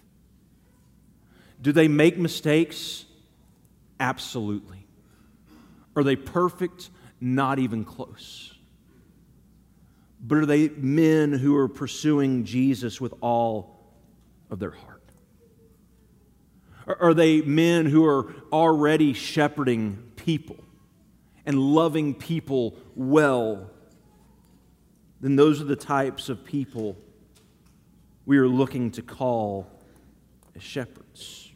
Do 1.62 1.74
they 1.74 1.89
make 1.89 2.17
mistakes? 2.17 3.04
Absolutely. 4.00 4.88
Are 5.98 6.04
they 6.04 6.15
perfect? 6.15 6.89
Not 7.20 7.60
even 7.60 7.84
close. 7.84 8.54
But 10.22 10.38
are 10.38 10.46
they 10.46 10.70
men 10.70 11.34
who 11.34 11.58
are 11.58 11.67
pursuing 11.67 12.46
Jesus 12.46 13.02
with 13.02 13.13
all 13.20 13.82
of 14.50 14.60
their 14.60 14.72
heart? 14.72 15.04
Are 16.88 17.13
they 17.13 17.41
men 17.41 17.86
who 17.86 18.06
are 18.06 18.34
already 18.52 19.12
shepherding 19.12 20.12
people 20.15 20.58
and 21.46 21.60
loving 21.60 22.13
people 22.13 22.78
well 22.96 23.70
then 25.22 25.36
those 25.36 25.62
are 25.62 25.66
the 25.66 25.76
types 25.76 26.30
of 26.30 26.44
people 26.44 26.98
we 28.26 28.38
are 28.38 28.48
looking 28.48 28.92
to 28.92 29.02
call 29.02 29.68
as 30.56 30.64
shepherds. 30.64 31.52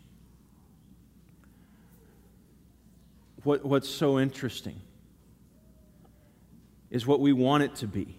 What, 3.43 3.65
what's 3.65 3.89
so 3.89 4.19
interesting 4.19 4.79
is 6.89 7.05
what 7.05 7.19
we 7.19 7.33
want 7.33 7.63
it 7.63 7.75
to 7.75 7.87
be 7.87 8.17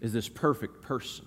is 0.00 0.12
this 0.12 0.28
perfect 0.28 0.82
person. 0.82 1.26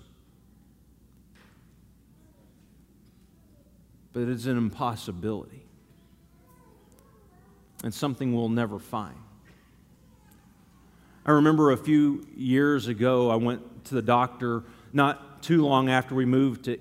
But 4.12 4.28
it's 4.28 4.46
an 4.46 4.56
impossibility 4.56 5.64
and 7.82 7.92
something 7.92 8.34
we'll 8.34 8.48
never 8.48 8.78
find. 8.78 9.18
I 11.26 11.32
remember 11.32 11.70
a 11.70 11.76
few 11.76 12.26
years 12.36 12.86
ago, 12.86 13.30
I 13.30 13.36
went 13.36 13.86
to 13.86 13.94
the 13.94 14.02
doctor 14.02 14.62
not 14.92 15.42
too 15.42 15.64
long 15.64 15.88
after 15.88 16.14
we 16.14 16.26
moved 16.26 16.66
to 16.66 16.78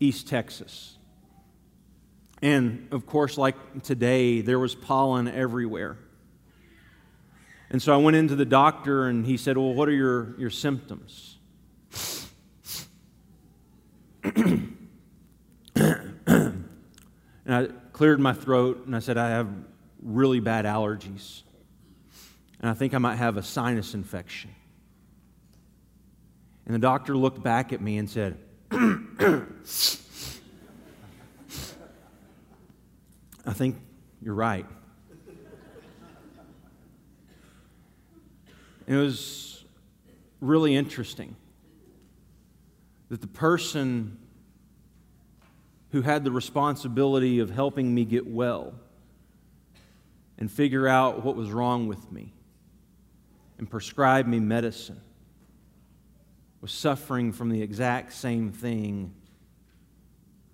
East 0.00 0.26
Texas. 0.26 0.96
And 2.40 2.88
of 2.92 3.04
course, 3.04 3.36
like 3.36 3.82
today, 3.82 4.40
there 4.40 4.58
was 4.58 4.74
pollen 4.74 5.28
everywhere. 5.28 5.98
And 7.68 7.82
so 7.82 7.92
I 7.92 7.98
went 7.98 8.16
into 8.16 8.34
the 8.36 8.46
doctor 8.46 9.06
and 9.06 9.26
he 9.26 9.36
said, 9.36 9.58
Well, 9.58 9.74
what 9.74 9.88
are 9.88 9.92
your, 9.92 10.34
your 10.38 10.50
symptoms? 10.50 11.36
and 14.24 14.76
I 17.46 17.66
cleared 17.92 18.20
my 18.20 18.32
throat 18.32 18.86
and 18.86 18.96
I 18.96 19.00
said, 19.00 19.18
I 19.18 19.30
have 19.30 19.48
really 20.02 20.40
bad 20.40 20.64
allergies 20.64 21.42
and 22.64 22.70
I 22.70 22.72
think 22.74 22.94
I 22.94 22.98
might 22.98 23.16
have 23.16 23.36
a 23.36 23.42
sinus 23.42 23.92
infection. 23.92 24.48
And 26.64 26.74
the 26.74 26.78
doctor 26.78 27.14
looked 27.14 27.42
back 27.42 27.74
at 27.74 27.82
me 27.82 27.98
and 27.98 28.08
said, 28.08 28.38
I 28.72 29.42
think 33.52 33.76
you're 34.22 34.32
right. 34.32 34.64
it 38.86 38.96
was 38.96 39.62
really 40.40 40.74
interesting 40.74 41.36
that 43.10 43.20
the 43.20 43.26
person 43.26 44.16
who 45.90 46.00
had 46.00 46.24
the 46.24 46.30
responsibility 46.30 47.40
of 47.40 47.50
helping 47.50 47.94
me 47.94 48.06
get 48.06 48.26
well 48.26 48.72
and 50.38 50.50
figure 50.50 50.88
out 50.88 51.22
what 51.22 51.36
was 51.36 51.50
wrong 51.50 51.88
with 51.88 52.10
me 52.10 52.33
and 53.58 53.70
prescribed 53.70 54.28
me 54.28 54.40
medicine 54.40 55.00
was 56.64 56.72
suffering 56.72 57.30
from 57.30 57.50
the 57.50 57.60
exact 57.60 58.10
same 58.14 58.50
thing 58.50 59.12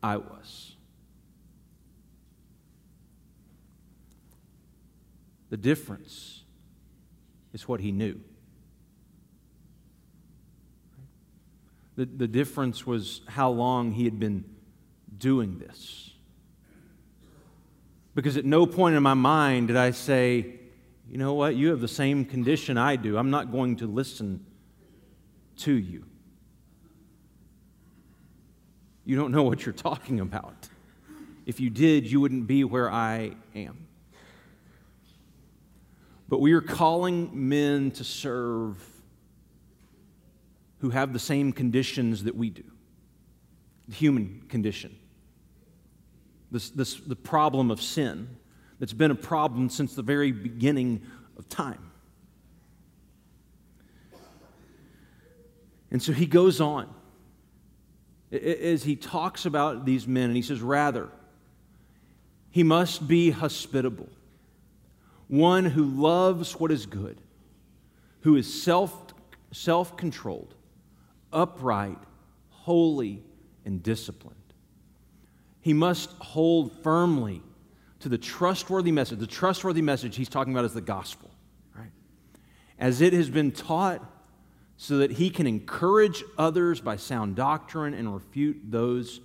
I 0.03 0.17
was. 0.17 0.75
The 5.51 5.57
difference 5.57 6.43
is 7.53 7.69
what 7.69 7.79
he 7.79 7.93
knew. 7.93 8.21
The, 11.95 12.07
the 12.07 12.27
difference 12.27 12.85
was 12.85 13.21
how 13.29 13.51
long 13.51 13.93
he 13.93 14.05
had 14.05 14.19
been 14.19 14.45
doing 15.17 15.61
this. 15.61 16.11
Because 18.17 18.37
at 18.37 18.45
no 18.45 18.67
point 18.67 18.97
in 18.97 19.03
my 19.05 19.15
mind 19.15 19.69
did 19.69 19.77
I 19.77 19.93
say, 19.93 20.60
you 21.11 21.19
know 21.19 21.35
what? 21.35 21.57
You 21.57 21.71
have 21.71 21.81
the 21.81 21.89
same 21.89 22.25
condition 22.25 22.79
I 22.79 22.95
do. 22.95 23.19
I'm 23.19 23.31
not 23.31 23.51
going 23.51 23.77
to 23.77 23.87
listen 23.89 24.47
to 25.59 25.73
you. 25.73 26.05
You 29.05 29.17
don't 29.17 29.33
know 29.33 29.43
what 29.43 29.67
you're 29.67 29.73
talking 29.73 30.21
about. 30.21 30.69
If 31.47 31.59
you 31.59 31.69
did, 31.69 32.09
you 32.09 32.21
wouldn't 32.21 32.47
be 32.47 32.63
where 32.63 32.89
I 32.89 33.33
am. 33.57 33.89
But 36.29 36.41
we 36.41 36.53
are 36.53 36.61
calling 36.61 37.49
men 37.49 37.91
to 37.93 38.05
serve 38.05 38.81
who 40.79 40.91
have 40.91 41.13
the 41.13 41.19
same 41.19 41.53
conditions 41.53 42.23
that 42.25 42.37
we 42.37 42.51
do 42.51 42.63
the 43.89 43.97
human 43.97 44.45
condition, 44.49 44.97
this, 46.53 46.71
this, 46.71 46.95
the 46.95 47.17
problem 47.17 47.73
of 47.73 47.83
sin 47.83 48.37
that's 48.81 48.95
been 48.95 49.11
a 49.11 49.15
problem 49.17 49.69
since 49.69 49.95
the 49.95 50.03
very 50.03 50.33
beginning 50.33 51.03
of 51.39 51.49
time. 51.49 51.91
And 55.91 56.03
so 56.03 56.13
he 56.13 56.27
goes 56.27 56.61
on 56.61 56.93
as 58.33 58.83
he 58.85 58.97
talks 58.97 59.45
about 59.45 59.85
these 59.85 60.07
men, 60.07 60.25
and 60.25 60.37
he 60.37 60.43
says, 60.43 60.63
Rather, 60.63 61.09
he 62.51 62.63
must 62.63 63.07
be 63.07 63.31
hospitable, 63.31 64.09
one 65.29 65.67
who 65.67 65.85
loves 65.85 66.59
what 66.59 66.73
is 66.73 66.87
good, 66.87 67.21
who 68.21 68.37
is 68.37 68.63
self 69.53 69.97
controlled, 69.97 70.55
upright, 71.33 71.99
holy, 72.51 73.23
and 73.65 73.83
disciplined. 73.83 74.37
He 75.61 75.75
must 75.75 76.11
hold 76.13 76.83
firmly 76.83 77.43
to 78.01 78.09
the 78.09 78.19
trustworthy 78.19 78.93
message. 78.93 79.19
The 79.19 79.27
trustworthy 79.27 79.83
message 79.83 80.17
he's 80.17 80.29
talking 80.29 80.53
about 80.53 80.65
is 80.65 80.75
the 80.75 80.81
gospel, 80.81 81.31
right? 81.75 81.91
As 82.79 83.01
it 83.01 83.13
has 83.13 83.31
been 83.31 83.53
taught, 83.53 84.03
so 84.77 84.97
that 84.99 85.13
he 85.13 85.29
can 85.29 85.47
encourage 85.47 86.25
others 86.39 86.81
by 86.81 86.97
sound 86.97 87.37
doctrine 87.37 87.93
and 87.93 88.15
refute 88.15 88.59
those 88.65 89.21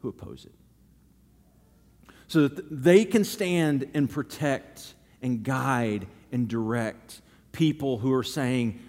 who 0.00 0.08
oppose 0.08 0.46
it. 0.46 2.14
So 2.26 2.48
that 2.48 2.82
they 2.82 3.04
can 3.04 3.22
stand 3.24 3.90
and 3.92 4.08
protect 4.08 4.94
and 5.20 5.42
guide 5.42 6.06
and 6.32 6.48
direct 6.48 7.20
people 7.52 7.98
who 7.98 8.14
are 8.14 8.22
saying, 8.22 8.80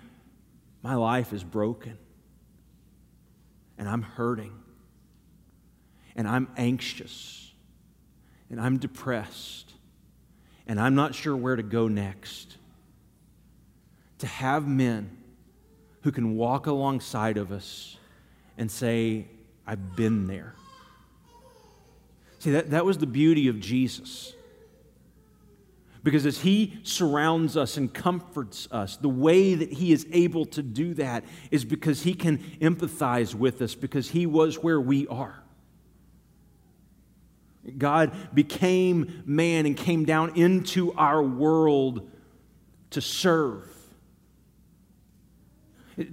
My 0.81 0.95
life 0.95 1.33
is 1.33 1.43
broken, 1.43 1.97
and 3.77 3.89
I'm 3.89 4.03
hurting, 4.03 4.53
and 6.15 6.27
I'm 6.29 6.47
anxious, 6.55 7.48
and 8.49 8.59
I'm 8.59 8.77
depressed, 8.77 9.73
and 10.67 10.79
I'm 10.79 10.95
not 10.95 11.15
sure 11.15 11.35
where 11.35 11.55
to 11.55 11.63
go 11.63 11.87
next. 11.87 12.57
To 14.19 14.27
have 14.27 14.67
men 14.67 15.17
who 16.01 16.11
can 16.11 16.35
walk 16.35 16.67
alongside 16.67 17.37
of 17.37 17.51
us 17.51 17.97
and 18.57 18.69
say, 18.69 19.27
I've 19.65 19.95
been 19.95 20.27
there. 20.27 20.55
See, 22.39 22.51
that, 22.51 22.71
that 22.71 22.85
was 22.85 22.97
the 22.97 23.07
beauty 23.07 23.47
of 23.47 23.59
Jesus. 23.59 24.33
Because 26.03 26.25
as 26.25 26.39
He 26.39 26.79
surrounds 26.83 27.57
us 27.57 27.77
and 27.77 27.93
comforts 27.93 28.67
us, 28.71 28.97
the 28.97 29.09
way 29.09 29.53
that 29.53 29.71
He 29.71 29.91
is 29.91 30.07
able 30.11 30.45
to 30.47 30.63
do 30.63 30.93
that 30.95 31.25
is 31.51 31.65
because 31.65 32.03
He 32.03 32.13
can 32.13 32.39
empathize 32.61 33.35
with 33.35 33.61
us, 33.61 33.75
because 33.75 34.09
He 34.09 34.25
was 34.25 34.63
where 34.63 34.79
we 34.79 35.07
are. 35.07 35.43
God 37.77 38.15
became 38.33 39.23
man 39.25 39.65
and 39.65 39.75
came 39.75 40.05
down 40.05 40.35
into 40.35 40.93
our 40.93 41.21
world 41.21 42.09
to 42.91 43.01
serve 43.01 43.69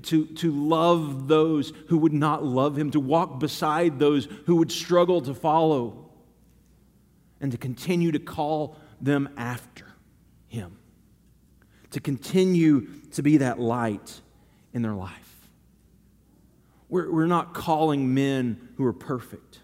to, 0.02 0.26
to 0.26 0.50
love 0.50 1.28
those 1.28 1.72
who 1.88 1.98
would 1.98 2.12
not 2.12 2.44
love 2.44 2.76
him, 2.78 2.90
to 2.90 3.00
walk 3.00 3.38
beside 3.38 3.98
those 3.98 4.26
who 4.46 4.56
would 4.56 4.72
struggle 4.72 5.20
to 5.22 5.34
follow, 5.34 6.10
and 7.40 7.52
to 7.52 7.58
continue 7.58 8.12
to 8.12 8.18
call 8.18 8.76
them 9.00 9.28
after 9.36 9.86
him, 10.48 10.76
to 11.90 12.00
continue 12.00 12.88
to 13.12 13.22
be 13.22 13.38
that 13.38 13.60
light 13.60 14.20
in 14.72 14.82
their 14.82 14.94
life. 14.94 15.48
We're, 16.88 17.10
we're 17.10 17.26
not 17.26 17.54
calling 17.54 18.14
men 18.14 18.68
who 18.76 18.84
are 18.84 18.92
perfect. 18.92 19.60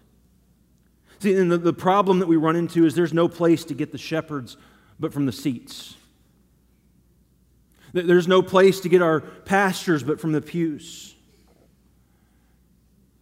See, 1.23 1.35
and 1.35 1.49
the, 1.49 1.57
the 1.57 1.71
problem 1.71 2.19
that 2.19 2.27
we 2.27 2.35
run 2.35 2.57
into 2.57 2.85
is 2.85 2.95
there's 2.95 3.13
no 3.13 3.29
place 3.29 3.63
to 3.63 3.73
get 3.73 3.93
the 3.93 3.97
shepherds 3.97 4.57
but 4.99 5.13
from 5.13 5.25
the 5.25 5.31
seats. 5.31 5.95
There's 7.93 8.27
no 8.27 8.41
place 8.41 8.81
to 8.81 8.89
get 8.89 9.01
our 9.01 9.21
pastors 9.21 10.03
but 10.03 10.19
from 10.19 10.33
the 10.33 10.41
pews. 10.41 11.15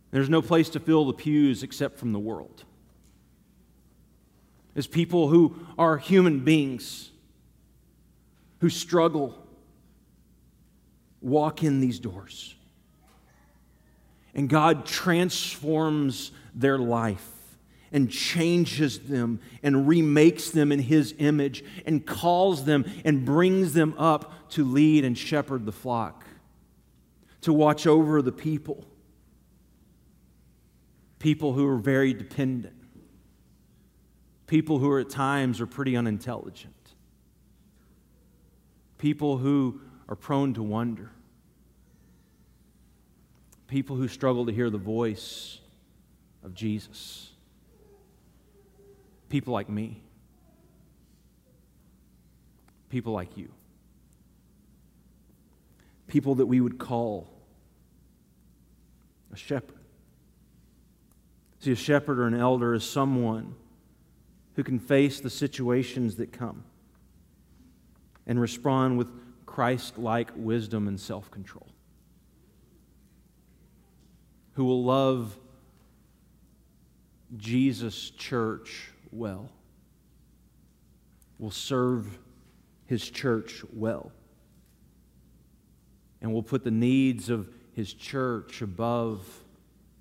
There's 0.09 0.31
no 0.31 0.41
place 0.41 0.69
to 0.69 0.79
fill 0.79 1.05
the 1.05 1.13
pews 1.13 1.61
except 1.61 1.99
from 1.99 2.11
the 2.11 2.17
world. 2.17 2.63
As 4.75 4.87
people 4.87 5.27
who 5.27 5.55
are 5.77 5.99
human 5.99 6.39
beings 6.39 7.11
who 8.61 8.69
struggle 8.71 9.37
walk 11.21 11.63
in 11.63 11.81
these 11.81 11.99
doors. 11.99 12.55
And 14.33 14.49
God 14.49 14.87
transforms 14.87 16.31
their 16.55 16.79
life 16.79 17.30
and 17.91 18.09
changes 18.09 18.99
them 18.99 19.39
and 19.63 19.87
remakes 19.87 20.49
them 20.49 20.71
in 20.71 20.79
His 20.79 21.13
image 21.17 21.63
and 21.85 22.05
calls 22.05 22.65
them 22.65 22.85
and 23.03 23.25
brings 23.25 23.73
them 23.73 23.93
up 23.97 24.49
to 24.51 24.63
lead 24.63 25.03
and 25.03 25.17
shepherd 25.17 25.65
the 25.65 25.71
flock, 25.71 26.25
to 27.41 27.51
watch 27.51 27.85
over 27.87 28.21
the 28.21 28.31
people. 28.31 28.85
People 31.19 31.53
who 31.53 31.67
are 31.67 31.77
very 31.77 32.13
dependent, 32.13 32.75
people 34.47 34.79
who 34.79 34.89
are 34.89 34.99
at 34.99 35.09
times 35.09 35.61
are 35.61 35.67
pretty 35.67 35.95
unintelligent, 35.95 36.73
people 38.97 39.37
who 39.37 39.81
are 40.07 40.15
prone 40.15 40.53
to 40.53 40.63
wonder, 40.63 41.11
people 43.67 43.95
who 43.95 44.07
struggle 44.07 44.45
to 44.45 44.51
hear 44.51 44.69
the 44.69 44.77
voice 44.77 45.59
of 46.43 46.53
Jesus 46.53 47.30
people 49.31 49.53
like 49.53 49.69
me, 49.69 50.01
people 52.89 53.13
like 53.13 53.37
you, 53.37 53.49
people 56.07 56.35
that 56.35 56.45
we 56.45 56.59
would 56.59 56.77
call 56.77 57.31
a 59.31 59.37
shepherd. 59.37 59.79
See, 61.59 61.71
a 61.71 61.75
shepherd 61.75 62.19
or 62.19 62.27
an 62.27 62.33
elder 62.33 62.73
is 62.73 62.83
someone 62.83 63.55
who 64.55 64.63
can 64.63 64.79
face 64.79 65.21
the 65.21 65.29
situations 65.29 66.17
that 66.17 66.33
come 66.33 66.65
and 68.27 68.39
respond 68.39 68.97
with 68.97 69.09
Christ 69.45 69.97
like 69.97 70.29
wisdom 70.35 70.89
and 70.89 70.99
self 70.99 71.31
control, 71.31 71.67
who 74.55 74.65
will 74.65 74.83
love 74.83 75.37
Jesus' 77.37 78.09
church 78.09 78.90
well, 79.11 79.49
will 81.39 81.51
serve 81.51 82.19
his 82.85 83.09
church 83.09 83.63
well, 83.73 84.11
and 86.21 86.33
will 86.33 86.43
put 86.43 86.63
the 86.63 86.71
needs 86.71 87.29
of 87.29 87.49
his 87.73 87.93
church 87.93 88.61
above 88.61 89.25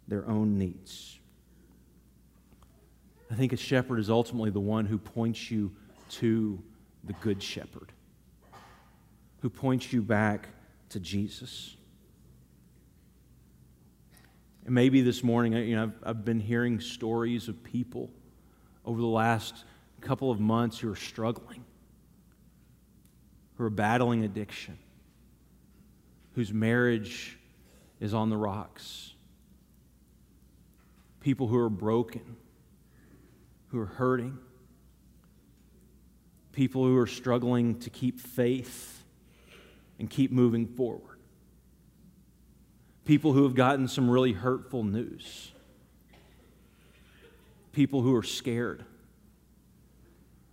their 0.08 0.28
own 0.28 0.58
needs. 0.58 1.18
I 3.30 3.34
think 3.34 3.52
a 3.52 3.56
shepherd 3.56 3.98
is 4.00 4.10
ultimately 4.10 4.50
the 4.50 4.60
one 4.60 4.86
who 4.86 4.98
points 4.98 5.50
you 5.50 5.72
to 6.10 6.60
the 7.04 7.12
good 7.14 7.42
shepherd, 7.42 7.92
who 9.40 9.48
points 9.48 9.92
you 9.92 10.02
back 10.02 10.48
to 10.90 11.00
Jesus. 11.00 11.76
And 14.66 14.74
maybe 14.74 15.00
this 15.00 15.22
morning, 15.22 15.52
you 15.52 15.76
know, 15.76 15.84
I've, 15.84 15.94
I've 16.02 16.24
been 16.24 16.40
hearing 16.40 16.80
stories 16.80 17.48
of 17.48 17.62
people 17.62 18.10
over 18.84 19.00
the 19.00 19.06
last 19.06 19.64
couple 20.00 20.30
of 20.30 20.40
months 20.40 20.78
who 20.78 20.90
are 20.90 20.96
struggling, 20.96 21.64
who 23.56 23.64
are 23.64 23.70
battling 23.70 24.24
addiction, 24.24 24.78
whose 26.34 26.52
marriage 26.52 27.38
is 28.00 28.14
on 28.14 28.30
the 28.30 28.36
rocks, 28.36 29.12
people 31.20 31.46
who 31.46 31.58
are 31.58 31.68
broken, 31.70 32.36
who 33.68 33.78
are 33.78 33.86
hurting, 33.86 34.38
people 36.52 36.84
who 36.84 36.96
are 36.96 37.06
struggling 37.06 37.78
to 37.78 37.90
keep 37.90 38.18
faith 38.18 39.04
and 39.98 40.08
keep 40.08 40.32
moving 40.32 40.66
forward, 40.66 41.18
people 43.04 43.32
who 43.32 43.44
have 43.44 43.54
gotten 43.54 43.86
some 43.86 44.10
really 44.10 44.32
hurtful 44.32 44.82
news 44.82 45.52
people 47.72 48.02
who 48.02 48.14
are 48.14 48.22
scared 48.22 48.84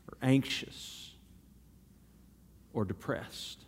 or 0.07 0.17
anxious 0.21 1.11
or 2.73 2.85
depressed. 2.85 3.65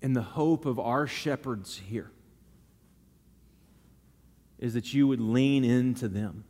And 0.00 0.16
the 0.16 0.22
hope 0.22 0.66
of 0.66 0.80
our 0.80 1.06
shepherds 1.06 1.78
here 1.78 2.10
is 4.58 4.74
that 4.74 4.92
you 4.92 5.06
would 5.08 5.20
lean 5.20 5.64
into 5.64 6.08
them 6.08 6.44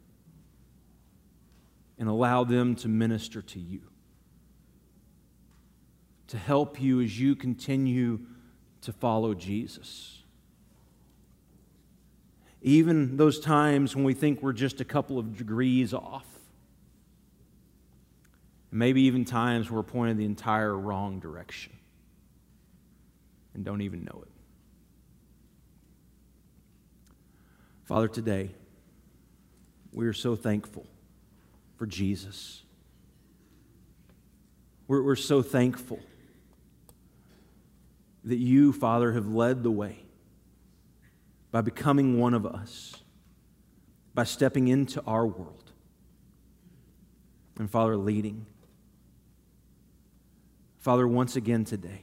and 1.99 2.09
allow 2.09 2.45
them 2.45 2.75
to 2.77 2.89
minister 2.89 3.43
to 3.43 3.61
you, 3.61 3.83
to 6.29 6.39
help 6.39 6.81
you 6.81 7.01
as 7.01 7.19
you 7.21 7.37
continue 7.37 8.21
to 8.83 8.93
follow 8.93 9.35
Jesus 9.35 10.22
even 12.63 13.17
those 13.17 13.41
times 13.41 13.95
when 13.97 14.05
we 14.05 14.15
think 14.15 14.41
we're 14.41 14.53
just 14.53 14.81
a 14.81 14.85
couple 14.85 15.19
of 15.19 15.37
degrees 15.37 15.93
off. 15.93 16.27
Maybe 18.71 19.03
even 19.03 19.25
times 19.25 19.71
we're 19.71 19.83
pointed 19.83 20.17
the 20.17 20.25
entire 20.25 20.77
wrong 20.77 21.19
direction. 21.19 21.73
and 23.55 23.65
don't 23.67 23.83
even 23.83 24.05
know 24.05 24.23
it. 24.23 24.31
Father, 27.85 28.09
today, 28.09 28.51
we 29.93 30.07
are 30.07 30.15
so 30.15 30.35
thankful 30.35 30.87
for 31.77 31.85
Jesus. 31.85 32.63
We're, 34.89 35.03
we're 35.03 35.17
so 35.17 35.43
thankful 35.43 36.01
that 38.25 38.39
you, 38.39 38.73
Father, 38.73 39.13
have 39.13 39.27
led 39.27 39.63
the 39.63 39.71
way 39.71 39.99
by 41.53 41.61
becoming 41.61 42.19
one 42.19 42.33
of 42.33 42.47
us, 42.47 42.95
by 44.15 44.25
stepping 44.25 44.69
into 44.69 45.03
our 45.07 45.27
world, 45.27 45.71
and, 47.59 47.71
Father, 47.71 47.97
leading. 47.97 48.47
Father, 50.79 51.07
once 51.07 51.37
again 51.37 51.65
today, 51.65 52.03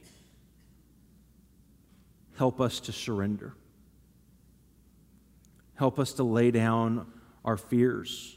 help 2.38 2.60
us 2.60 2.80
to 2.80 2.92
surrender. 2.92 3.52
Help 5.74 5.98
us 5.98 6.12
to 6.14 6.22
lay 6.22 6.50
down 6.50 7.06
our 7.44 7.56
fears, 7.56 8.36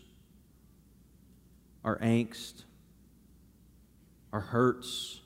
our 1.84 1.99
angst, 1.99 2.64
our 4.34 4.39
hurts, 4.39 5.22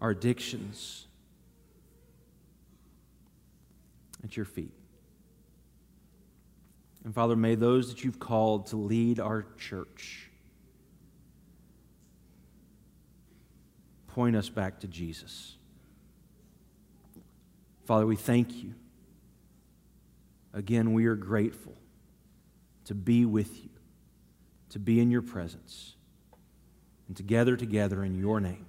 our 0.00 0.10
addictions 0.10 1.06
at 4.24 4.36
your 4.36 4.46
feet. 4.46 4.74
And 7.04 7.14
Father, 7.14 7.34
may 7.34 7.54
those 7.54 7.92
that 7.92 8.04
you've 8.04 8.20
called 8.20 8.66
to 8.68 8.76
lead 8.76 9.18
our 9.18 9.46
church 9.58 10.30
point 14.08 14.36
us 14.36 14.48
back 14.48 14.80
to 14.80 14.86
Jesus. 14.86 15.56
Father, 17.84 18.06
we 18.06 18.16
thank 18.16 18.62
you. 18.62 18.74
Again, 20.52 20.92
we 20.92 21.06
are 21.06 21.16
grateful 21.16 21.74
to 22.84 22.94
be 22.94 23.24
with 23.24 23.64
you, 23.64 23.70
to 24.70 24.78
be 24.78 25.00
in 25.00 25.10
your 25.10 25.22
presence, 25.22 25.96
and 27.08 27.16
to 27.16 27.22
gather 27.22 27.56
together 27.56 28.04
in 28.04 28.14
your 28.14 28.38
name. 28.38 28.66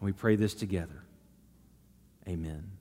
And 0.00 0.06
we 0.06 0.12
pray 0.12 0.36
this 0.36 0.54
together. 0.54 1.04
Amen. 2.26 2.75